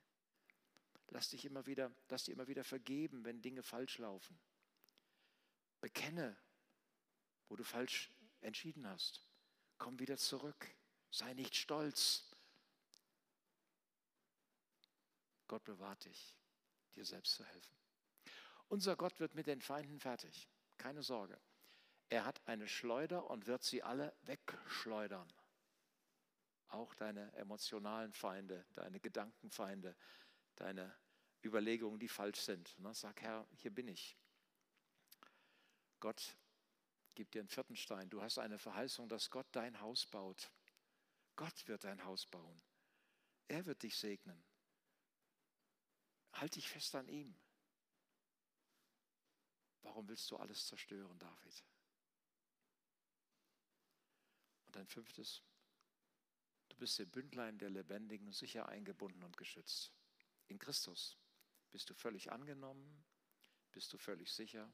Lass 1.09 1.31
dich 1.31 1.45
immer 1.45 1.67
wieder, 1.67 1.93
lass 2.09 2.25
dir 2.25 2.33
immer 2.33 2.49
wieder 2.49 2.65
vergeben, 2.65 3.25
wenn 3.25 3.43
Dinge 3.43 3.63
falsch 3.63 3.99
laufen. 3.99 4.41
Bekenne, 5.81 6.37
wo 7.49 7.57
du 7.57 7.65
falsch 7.65 8.11
entschieden 8.41 8.87
hast. 8.87 9.30
Komm 9.81 9.99
wieder 9.99 10.19
zurück. 10.19 10.69
Sei 11.11 11.33
nicht 11.33 11.57
stolz. 11.57 12.31
Gott 15.49 15.65
bewahrt 15.65 16.05
dich, 16.05 16.37
dir 16.95 17.05
selbst 17.07 17.35
zu 17.35 17.45
helfen. 17.45 17.75
Unser 18.69 18.95
Gott 18.95 19.19
wird 19.19 19.35
mit 19.35 19.47
den 19.47 19.63
Feinden 19.63 19.99
fertig. 19.99 20.49
Keine 20.77 21.03
Sorge. 21.03 21.41
Er 22.11 22.27
hat 22.27 22.47
eine 22.47 22.69
Schleuder 22.69 23.31
und 23.31 23.47
wird 23.47 23.65
sie 23.65 23.83
alle 23.83 24.15
wegschleudern. 24.23 25.33
Auch 26.69 26.95
deine 26.95 27.33
emotionalen 27.33 28.13
Feinde, 28.13 28.67
deine 28.75 29.01
Gedankenfeinde, 29.01 29.97
deine 30.57 30.95
Überlegungen, 31.43 31.99
die 31.99 32.09
falsch 32.09 32.41
sind. 32.41 32.77
Sag, 32.93 33.23
Herr, 33.23 33.49
hier 33.57 33.75
bin 33.75 33.89
ich. 33.89 34.15
Gott 36.01 36.37
gibt 37.21 37.35
dir 37.35 37.41
einen 37.41 37.49
vierten 37.49 37.77
Stein. 37.77 38.09
Du 38.09 38.23
hast 38.23 38.39
eine 38.39 38.59
Verheißung, 38.59 39.07
dass 39.07 39.29
Gott 39.29 39.47
dein 39.53 39.79
Haus 39.79 40.07
baut. 40.07 40.51
Gott 41.37 41.69
wird 41.69 41.85
dein 41.85 42.03
Haus 42.03 42.25
bauen. 42.25 42.63
Er 43.47 43.67
wird 43.67 43.83
dich 43.83 43.95
segnen. 43.99 44.43
Halt 46.33 46.57
dich 46.57 46.67
fest 46.67 46.95
an 46.95 47.09
ihm. 47.09 47.39
Warum 49.83 50.09
willst 50.09 50.31
du 50.31 50.39
alles 50.39 50.67
zerstören, 50.67 51.19
David? 51.19 51.63
Und 54.69 54.79
ein 54.79 54.87
fünftes, 54.87 55.43
du 56.71 56.77
bist 56.79 56.99
im 57.01 57.11
Bündlein 57.11 57.59
der 57.59 57.69
Lebendigen 57.69 58.33
sicher 58.33 58.67
eingebunden 58.67 59.23
und 59.25 59.37
geschützt. 59.37 59.93
In 60.47 60.59
Christus 60.59 61.19
bist 61.71 61.91
du 61.91 61.93
völlig 61.93 62.33
angenommen, 62.33 63.05
bist 63.73 63.93
du 63.93 63.99
völlig 63.99 64.33
sicher 64.33 64.73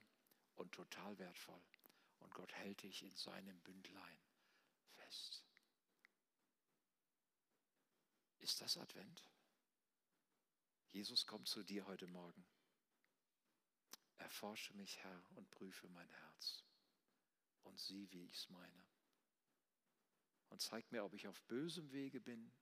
und 0.54 0.70
total 0.70 1.18
wertvoll. 1.18 1.60
Und 2.20 2.34
Gott 2.34 2.52
hält 2.54 2.82
dich 2.82 3.02
in 3.02 3.14
seinem 3.16 3.60
Bündlein 3.60 4.18
fest. 4.96 5.44
Ist 8.38 8.60
das 8.60 8.76
Advent? 8.76 9.24
Jesus 10.88 11.26
kommt 11.26 11.48
zu 11.48 11.62
dir 11.62 11.86
heute 11.86 12.06
Morgen. 12.06 12.46
Erforsche 14.18 14.72
mich, 14.74 14.98
Herr, 14.98 15.22
und 15.34 15.50
prüfe 15.50 15.88
mein 15.88 16.08
Herz 16.08 16.64
und 17.64 17.78
sieh, 17.78 18.10
wie 18.12 18.24
ich 18.24 18.34
es 18.34 18.48
meine. 18.48 18.86
Und 20.48 20.60
zeig 20.62 20.90
mir, 20.92 21.04
ob 21.04 21.12
ich 21.12 21.26
auf 21.26 21.42
bösem 21.42 21.90
Wege 21.92 22.20
bin 22.20 22.52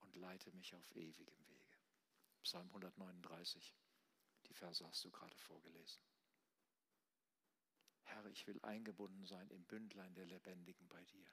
und 0.00 0.16
leite 0.16 0.50
mich 0.52 0.74
auf 0.74 0.90
ewigem 0.96 1.46
Wege. 1.46 1.78
Psalm 2.42 2.66
139, 2.68 3.74
die 4.46 4.54
Verse 4.54 4.84
hast 4.86 5.04
du 5.04 5.10
gerade 5.10 5.36
vorgelesen. 5.36 6.02
Herr, 8.10 8.26
ich 8.26 8.46
will 8.46 8.60
eingebunden 8.62 9.24
sein 9.26 9.48
im 9.50 9.64
Bündlein 9.64 10.14
der 10.14 10.26
Lebendigen 10.26 10.88
bei 10.88 11.02
dir. 11.04 11.30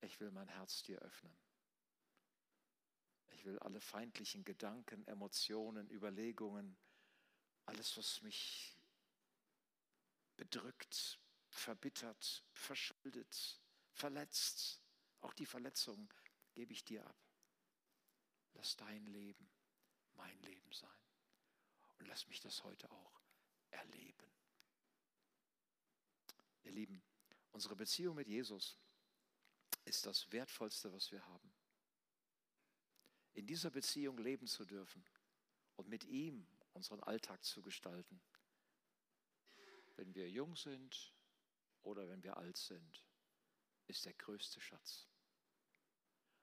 Ich 0.00 0.20
will 0.20 0.30
mein 0.30 0.48
Herz 0.48 0.82
dir 0.82 0.98
öffnen. 1.00 1.36
Ich 3.32 3.44
will 3.44 3.58
alle 3.60 3.80
feindlichen 3.80 4.44
Gedanken, 4.44 5.06
Emotionen, 5.06 5.90
Überlegungen, 5.90 6.76
alles, 7.66 7.96
was 7.96 8.22
mich 8.22 8.76
bedrückt, 10.36 11.18
verbittert, 11.48 12.44
verschuldet, 12.52 13.60
verletzt, 13.92 14.82
auch 15.20 15.34
die 15.34 15.46
Verletzungen 15.46 16.08
gebe 16.54 16.72
ich 16.72 16.84
dir 16.84 17.06
ab. 17.06 17.16
Lass 18.54 18.76
dein 18.76 19.06
Leben 19.06 19.50
mein 20.16 20.38
Leben 20.42 20.72
sein. 20.72 20.90
Und 21.98 22.06
lass 22.06 22.26
mich 22.28 22.40
das 22.40 22.62
heute 22.64 22.90
auch 22.90 23.20
erleben. 23.70 24.30
Ihr 26.64 26.72
Lieben, 26.72 27.02
unsere 27.52 27.76
Beziehung 27.76 28.16
mit 28.16 28.26
Jesus 28.26 28.78
ist 29.84 30.06
das 30.06 30.32
Wertvollste, 30.32 30.92
was 30.92 31.12
wir 31.12 31.24
haben. 31.26 31.52
In 33.34 33.46
dieser 33.46 33.70
Beziehung 33.70 34.16
leben 34.18 34.46
zu 34.46 34.64
dürfen 34.64 35.04
und 35.76 35.88
mit 35.88 36.04
ihm 36.04 36.46
unseren 36.72 37.02
Alltag 37.02 37.44
zu 37.44 37.60
gestalten. 37.62 38.20
Wenn 39.96 40.14
wir 40.14 40.30
jung 40.30 40.56
sind 40.56 41.14
oder 41.82 42.08
wenn 42.08 42.22
wir 42.22 42.36
alt 42.38 42.56
sind, 42.56 43.04
ist 43.86 44.06
der 44.06 44.14
größte 44.14 44.60
Schatz. 44.60 45.06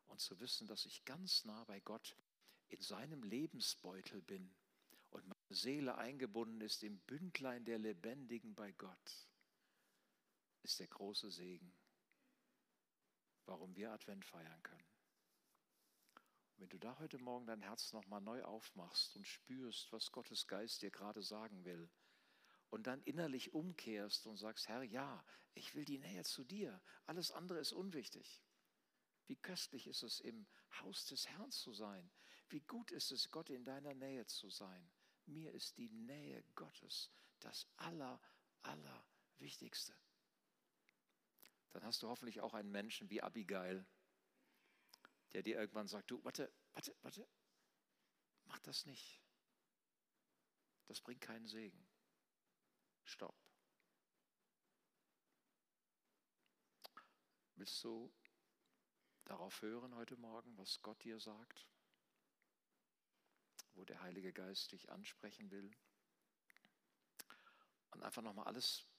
Und 0.08 0.20
zu 0.20 0.40
wissen, 0.40 0.68
dass 0.68 0.86
ich 0.86 1.04
ganz 1.04 1.46
nah 1.46 1.64
bei 1.64 1.80
Gott 1.80 2.16
in 2.68 2.82
seinem 2.82 3.24
Lebensbeutel 3.24 4.22
bin 4.22 4.54
und 5.10 5.28
meine 5.28 5.56
Seele 5.56 5.98
eingebunden 5.98 6.62
ist 6.62 6.84
im 6.84 7.00
Bündlein 7.00 7.66
der 7.66 7.80
Lebendigen 7.80 8.54
bei 8.54 8.72
Gott 8.74 9.31
ist 10.64 10.80
der 10.80 10.88
große 10.88 11.30
Segen, 11.32 11.74
warum 13.46 13.76
wir 13.76 13.92
Advent 13.92 14.26
feiern 14.26 14.64
können. 14.64 14.88
wenn 16.58 16.70
du 16.70 16.78
da 16.78 17.00
heute 17.00 17.18
Morgen 17.18 17.48
dein 17.48 17.62
Herz 17.62 17.92
nochmal 17.92 18.22
neu 18.22 18.44
aufmachst 18.44 19.16
und 19.16 19.28
spürst, 19.28 19.92
was 19.92 20.12
Gottes 20.12 20.48
Geist 20.48 20.84
dir 20.84 20.92
gerade 20.92 21.24
sagen 21.24 21.66
will, 21.66 21.90
und 22.70 22.86
dann 22.88 23.02
innerlich 23.02 23.54
umkehrst 23.54 24.28
und 24.28 24.38
sagst, 24.38 24.68
Herr, 24.68 24.84
ja, 24.84 25.26
ich 25.56 25.74
will 25.74 25.86
die 25.86 25.98
Nähe 25.98 26.24
zu 26.24 26.44
dir, 26.44 26.82
alles 27.06 27.32
andere 27.32 27.60
ist 27.60 27.74
unwichtig. 27.74 28.44
Wie 29.26 29.36
köstlich 29.36 29.88
ist 29.88 30.04
es, 30.04 30.20
im 30.20 30.48
Haus 30.82 31.06
des 31.08 31.28
Herrn 31.28 31.52
zu 31.52 31.74
sein. 31.74 32.12
Wie 32.50 32.62
gut 32.62 32.92
ist 32.92 33.12
es, 33.12 33.32
Gott 33.32 33.50
in 33.50 33.66
deiner 33.66 33.94
Nähe 33.94 34.26
zu 34.26 34.50
sein. 34.50 34.92
Mir 35.26 35.52
ist 35.54 35.78
die 35.78 35.90
Nähe 35.90 36.44
Gottes 36.56 37.12
das 37.40 37.68
Aller, 37.78 38.22
Allerwichtigste 38.62 39.96
dann 41.72 41.84
hast 41.86 42.02
du 42.04 42.10
hoffentlich 42.10 42.42
auch 42.42 42.54
einen 42.54 42.72
Menschen 42.72 43.10
wie 43.10 43.22
Abigail, 43.22 43.86
der 45.34 45.44
dir 45.44 45.58
irgendwann 45.58 45.88
sagt, 45.88 46.12
du, 46.12 46.24
warte, 46.24 46.52
warte, 46.74 46.96
warte, 47.02 47.28
mach 48.46 48.60
das 48.60 48.86
nicht. 48.86 49.22
Das 50.88 51.00
bringt 51.00 51.22
keinen 51.22 51.48
Segen. 51.48 51.88
Stopp. 53.04 53.36
Willst 57.56 57.84
du 57.84 58.12
darauf 59.24 59.62
hören 59.62 59.96
heute 59.96 60.18
Morgen, 60.18 60.58
was 60.58 60.82
Gott 60.82 61.02
dir 61.04 61.20
sagt? 61.20 61.70
Wo 63.74 63.86
der 63.86 64.02
Heilige 64.02 64.34
Geist 64.34 64.74
dich 64.74 64.90
ansprechen 64.90 65.50
will? 65.52 65.72
Und 67.92 68.04
einfach 68.04 68.22
nochmal 68.22 68.48
alles 68.48 68.91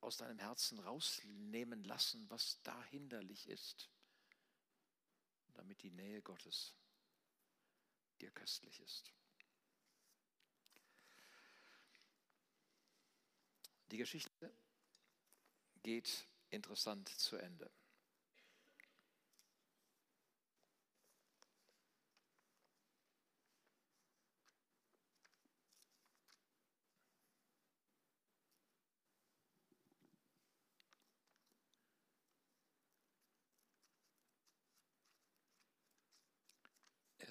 aus 0.00 0.16
deinem 0.16 0.38
Herzen 0.38 0.78
rausnehmen 0.78 1.84
lassen, 1.84 2.28
was 2.30 2.60
da 2.62 2.82
hinderlich 2.84 3.48
ist, 3.48 3.90
damit 5.54 5.82
die 5.82 5.90
Nähe 5.90 6.22
Gottes 6.22 6.74
dir 8.20 8.30
köstlich 8.30 8.80
ist. 8.80 9.12
Die 13.90 13.98
Geschichte 13.98 14.52
geht 15.82 16.26
interessant 16.50 17.08
zu 17.08 17.36
Ende. 17.36 17.70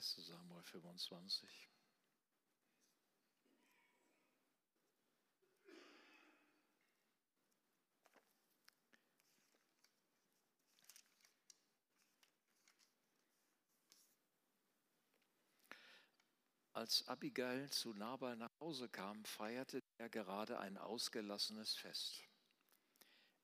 1. 0.05 0.27
Samuel 0.27 0.61
25. 0.61 1.49
Als 16.73 17.07
Abigail 17.07 17.71
zu 17.71 17.95
Nabal 17.95 18.35
nach 18.35 18.51
Hause 18.59 18.87
kam, 18.89 19.25
feierte 19.25 19.81
er 19.97 20.09
gerade 20.09 20.59
ein 20.59 20.77
ausgelassenes 20.77 21.73
Fest. 21.73 22.21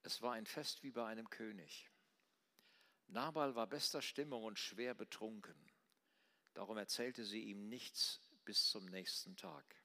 Es 0.03 0.21
war 0.21 0.33
ein 0.33 0.45
Fest 0.45 0.83
wie 0.83 0.91
bei 0.91 1.07
einem 1.07 1.27
König. 1.31 1.89
Nabal 3.07 3.55
war 3.55 3.65
bester 3.65 4.03
Stimmung 4.03 4.43
und 4.43 4.59
schwer 4.59 4.93
betrunken. 4.93 5.70
Darum 6.53 6.77
erzählte 6.77 7.23
sie 7.23 7.43
ihm 7.43 7.69
nichts 7.69 8.19
bis 8.45 8.69
zum 8.69 8.85
nächsten 8.85 9.35
Tag. 9.35 9.75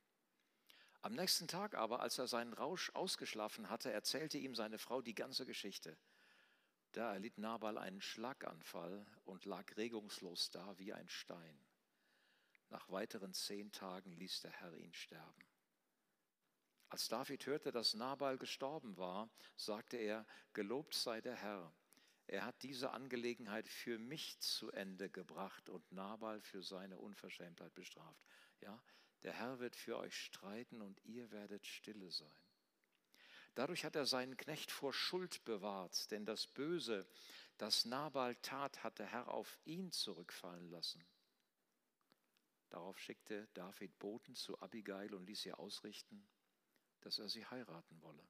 Am 1.03 1.15
nächsten 1.15 1.47
Tag 1.47 1.75
aber, 1.75 2.01
als 2.01 2.19
er 2.19 2.27
seinen 2.27 2.53
Rausch 2.53 2.91
ausgeschlafen 2.95 3.71
hatte, 3.71 3.93
erzählte 3.93 4.39
ihm 4.39 4.55
seine 4.55 4.79
Frau 4.79 5.03
die 5.03 5.15
ganze 5.15 5.47
Geschichte. 5.47 5.97
Da 6.93 7.13
erlitt 7.13 7.39
Nabal 7.39 7.79
einen 7.79 8.01
Schlaganfall 8.01 9.07
und 9.25 9.45
lag 9.45 9.77
regungslos 9.77 10.51
da 10.51 10.79
wie 10.79 10.93
ein 10.93 11.09
Stein. 11.09 11.61
Nach 12.71 12.91
weiteren 12.91 13.35
zehn 13.35 13.71
Tagen 13.71 14.13
ließ 14.13 14.41
der 14.41 14.51
Herr 14.51 14.75
ihn 14.77 14.95
sterben. 14.95 15.47
Als 16.89 17.09
David 17.09 17.47
hörte, 17.47 17.73
dass 17.73 17.95
Nabal 17.95 18.39
gestorben 18.39 18.97
war, 18.97 19.29
sagte 19.57 19.97
er, 19.97 20.27
gelobt 20.53 20.95
sei 20.95 21.21
der 21.21 21.37
Herr. 21.37 21.73
Er 22.29 22.45
hat 22.45 22.63
diese 22.63 22.91
Angelegenheit 22.91 23.69
für 23.69 23.99
mich 23.99 24.39
zu 24.41 24.73
Ende 24.73 25.09
gebracht 25.09 25.69
und 25.69 25.91
Nabal 25.93 26.41
für 26.41 26.63
seine 26.63 26.99
Unverschämtheit 26.99 27.75
bestraft. 27.75 28.25
Ja, 28.61 28.83
der 29.23 29.33
Herr 29.33 29.61
wird 29.61 29.77
für 29.77 29.97
euch 29.97 30.17
streiten 30.17 30.83
und 30.83 31.05
ihr 31.05 31.31
werdet 31.31 31.67
stille 31.67 32.11
sein. 32.11 32.39
Dadurch 33.55 33.85
hat 33.85 33.97
er 33.97 34.07
seinen 34.07 34.37
Knecht 34.37 34.71
vor 34.71 34.93
Schuld 34.93 35.45
bewahrt, 35.45 36.11
denn 36.11 36.27
das 36.27 36.47
Böse, 36.47 37.09
das 37.59 37.87
Nabal 37.87 38.35
tat, 38.37 38.83
hat 38.85 38.99
der 38.99 39.07
Herr 39.07 39.29
auf 39.29 39.59
ihn 39.65 39.93
zurückfallen 39.93 40.69
lassen. 40.69 41.03
Darauf 42.69 42.99
schickte 42.99 43.49
David 43.55 43.99
Boten 43.99 44.35
zu 44.35 44.61
Abigail 44.61 45.15
und 45.15 45.27
ließ 45.27 45.47
ihr 45.47 45.59
ausrichten, 45.59 46.29
dass 47.01 47.19
er 47.19 47.29
sie 47.29 47.47
heiraten 47.47 48.03
wolle. 48.03 48.27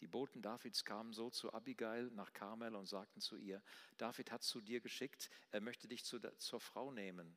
Die 0.00 0.06
Boten 0.06 0.42
Davids 0.42 0.84
kamen 0.84 1.12
so 1.12 1.30
zu 1.30 1.52
Abigail 1.52 2.10
nach 2.10 2.32
Karmel 2.32 2.74
und 2.74 2.86
sagten 2.86 3.20
zu 3.20 3.36
ihr, 3.36 3.62
David 3.96 4.32
hat 4.32 4.42
zu 4.42 4.60
dir 4.60 4.80
geschickt, 4.80 5.30
er 5.50 5.60
möchte 5.60 5.86
dich 5.86 6.04
zu, 6.04 6.18
zur 6.38 6.60
Frau 6.60 6.90
nehmen. 6.90 7.36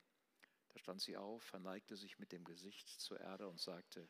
Da 0.69 0.79
stand 0.79 1.01
sie 1.01 1.17
auf, 1.17 1.43
verneigte 1.43 1.95
sich 1.95 2.19
mit 2.19 2.31
dem 2.31 2.43
Gesicht 2.43 2.87
zur 2.99 3.19
Erde 3.19 3.47
und 3.47 3.59
sagte, 3.59 4.09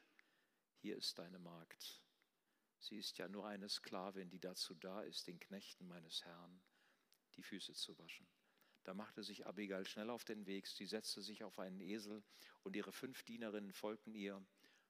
hier 0.77 0.95
ist 0.95 1.17
deine 1.19 1.39
Magd. 1.39 2.01
Sie 2.79 2.97
ist 2.97 3.17
ja 3.17 3.27
nur 3.27 3.47
eine 3.47 3.67
Sklavin, 3.67 4.29
die 4.29 4.39
dazu 4.39 4.75
da 4.75 5.01
ist, 5.01 5.27
den 5.27 5.39
Knechten 5.39 5.87
meines 5.87 6.23
Herrn 6.23 6.61
die 7.35 7.43
Füße 7.43 7.73
zu 7.73 7.97
waschen. 7.99 8.27
Da 8.83 8.93
machte 8.93 9.23
sich 9.23 9.45
Abigail 9.45 9.85
schnell 9.85 10.09
auf 10.09 10.23
den 10.23 10.45
Weg, 10.45 10.67
sie 10.67 10.85
setzte 10.85 11.21
sich 11.21 11.43
auf 11.43 11.59
einen 11.59 11.81
Esel 11.81 12.23
und 12.63 12.75
ihre 12.75 12.91
fünf 12.91 13.23
Dienerinnen 13.23 13.73
folgten 13.73 14.15
ihr. 14.15 14.41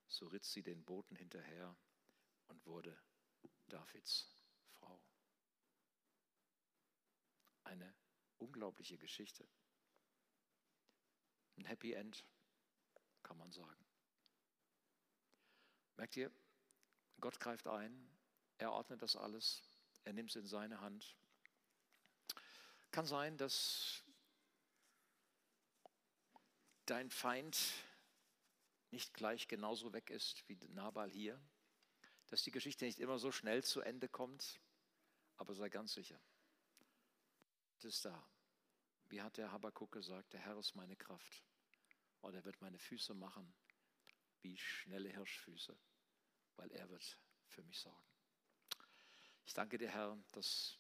So 0.07 0.27
ritt 0.27 0.45
sie 0.45 0.63
den 0.63 0.83
Boten 0.83 1.15
hinterher 1.15 1.75
und 2.47 2.65
wurde 2.65 2.97
Davids 3.67 4.27
Frau. 4.71 5.01
Eine 7.63 7.93
unglaubliche 8.37 8.97
Geschichte. 8.97 9.47
Ein 11.57 11.65
Happy 11.65 11.93
End, 11.93 12.25
kann 13.23 13.37
man 13.37 13.51
sagen. 13.51 13.85
Merkt 15.95 16.15
ihr, 16.15 16.31
Gott 17.19 17.39
greift 17.39 17.67
ein, 17.67 18.09
er 18.59 18.71
ordnet 18.71 19.01
das 19.01 19.15
alles, 19.15 19.63
er 20.03 20.13
nimmt 20.13 20.29
es 20.29 20.35
in 20.35 20.45
seine 20.45 20.79
Hand 20.81 21.17
kann 22.97 23.05
sein, 23.05 23.37
dass 23.37 24.01
dein 26.87 27.11
Feind 27.11 27.55
nicht 28.89 29.13
gleich 29.13 29.47
genauso 29.47 29.93
weg 29.93 30.09
ist 30.09 30.49
wie 30.49 30.55
Nabal 30.69 31.11
hier, 31.11 31.39
dass 32.27 32.43
die 32.43 32.51
Geschichte 32.51 32.85
nicht 32.85 32.99
immer 32.99 33.19
so 33.19 33.31
schnell 33.31 33.63
zu 33.63 33.81
Ende 33.81 34.09
kommt, 34.09 34.59
aber 35.37 35.53
sei 35.53 35.69
ganz 35.69 35.93
sicher, 35.93 36.19
es 37.77 37.85
ist 37.85 38.05
da. 38.05 38.27
Wie 39.09 39.21
hat 39.21 39.37
der 39.37 39.51
Habakkuk 39.51 39.91
gesagt, 39.91 40.33
der 40.33 40.41
Herr 40.41 40.57
ist 40.57 40.75
meine 40.75 40.95
Kraft 40.95 41.45
und 42.21 42.33
er 42.33 42.43
wird 42.43 42.61
meine 42.61 42.77
Füße 42.77 43.13
machen 43.13 43.53
wie 44.41 44.57
schnelle 44.57 45.09
Hirschfüße, 45.09 45.77
weil 46.55 46.71
er 46.71 46.89
wird 46.89 47.19
für 47.47 47.63
mich 47.63 47.79
sorgen. 47.79 48.07
Ich 49.45 49.53
danke 49.53 49.77
dir, 49.77 49.89
Herr, 49.89 50.17
dass 50.33 50.77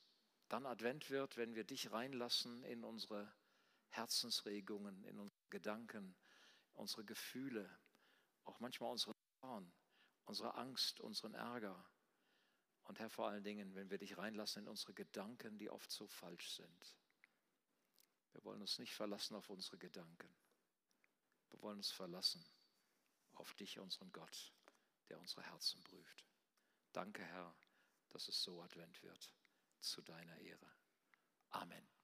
dann 0.49 0.65
Advent 0.65 1.09
wird, 1.09 1.37
wenn 1.37 1.55
wir 1.55 1.63
dich 1.63 1.91
reinlassen 1.91 2.63
in 2.63 2.83
unsere 2.83 3.33
Herzensregungen, 3.89 5.03
in 5.05 5.19
unsere 5.19 5.49
Gedanken, 5.49 6.15
unsere 6.73 7.03
Gefühle, 7.05 7.79
auch 8.43 8.59
manchmal 8.59 8.91
unseren 8.91 9.15
Zorn, 9.39 9.73
unsere 10.27 10.55
Angst, 10.55 10.99
unseren 10.99 11.33
Ärger. 11.33 11.89
Und 12.83 12.99
Herr, 12.99 13.09
vor 13.09 13.27
allen 13.27 13.43
Dingen, 13.43 13.73
wenn 13.75 13.89
wir 13.89 13.97
dich 13.97 14.17
reinlassen 14.17 14.63
in 14.63 14.69
unsere 14.69 14.93
Gedanken, 14.93 15.57
die 15.57 15.69
oft 15.69 15.91
so 15.91 16.07
falsch 16.07 16.51
sind. 16.51 16.95
Wir 18.33 18.43
wollen 18.43 18.61
uns 18.61 18.77
nicht 18.77 18.93
verlassen 18.93 19.35
auf 19.35 19.49
unsere 19.49 19.77
Gedanken. 19.77 20.33
Wir 21.49 21.61
wollen 21.61 21.77
uns 21.77 21.91
verlassen 21.91 22.45
auf 23.35 23.53
dich, 23.55 23.79
unseren 23.79 24.11
Gott, 24.11 24.53
der 25.09 25.19
unsere 25.19 25.43
Herzen 25.43 25.81
prüft. 25.83 26.25
Danke, 26.91 27.23
Herr, 27.23 27.55
dass 28.09 28.27
es 28.27 28.41
so 28.41 28.61
Advent 28.61 29.01
wird 29.03 29.33
zu 29.79 30.01
deiner 30.01 30.37
Ehre. 30.39 30.71
Amen. 31.49 31.96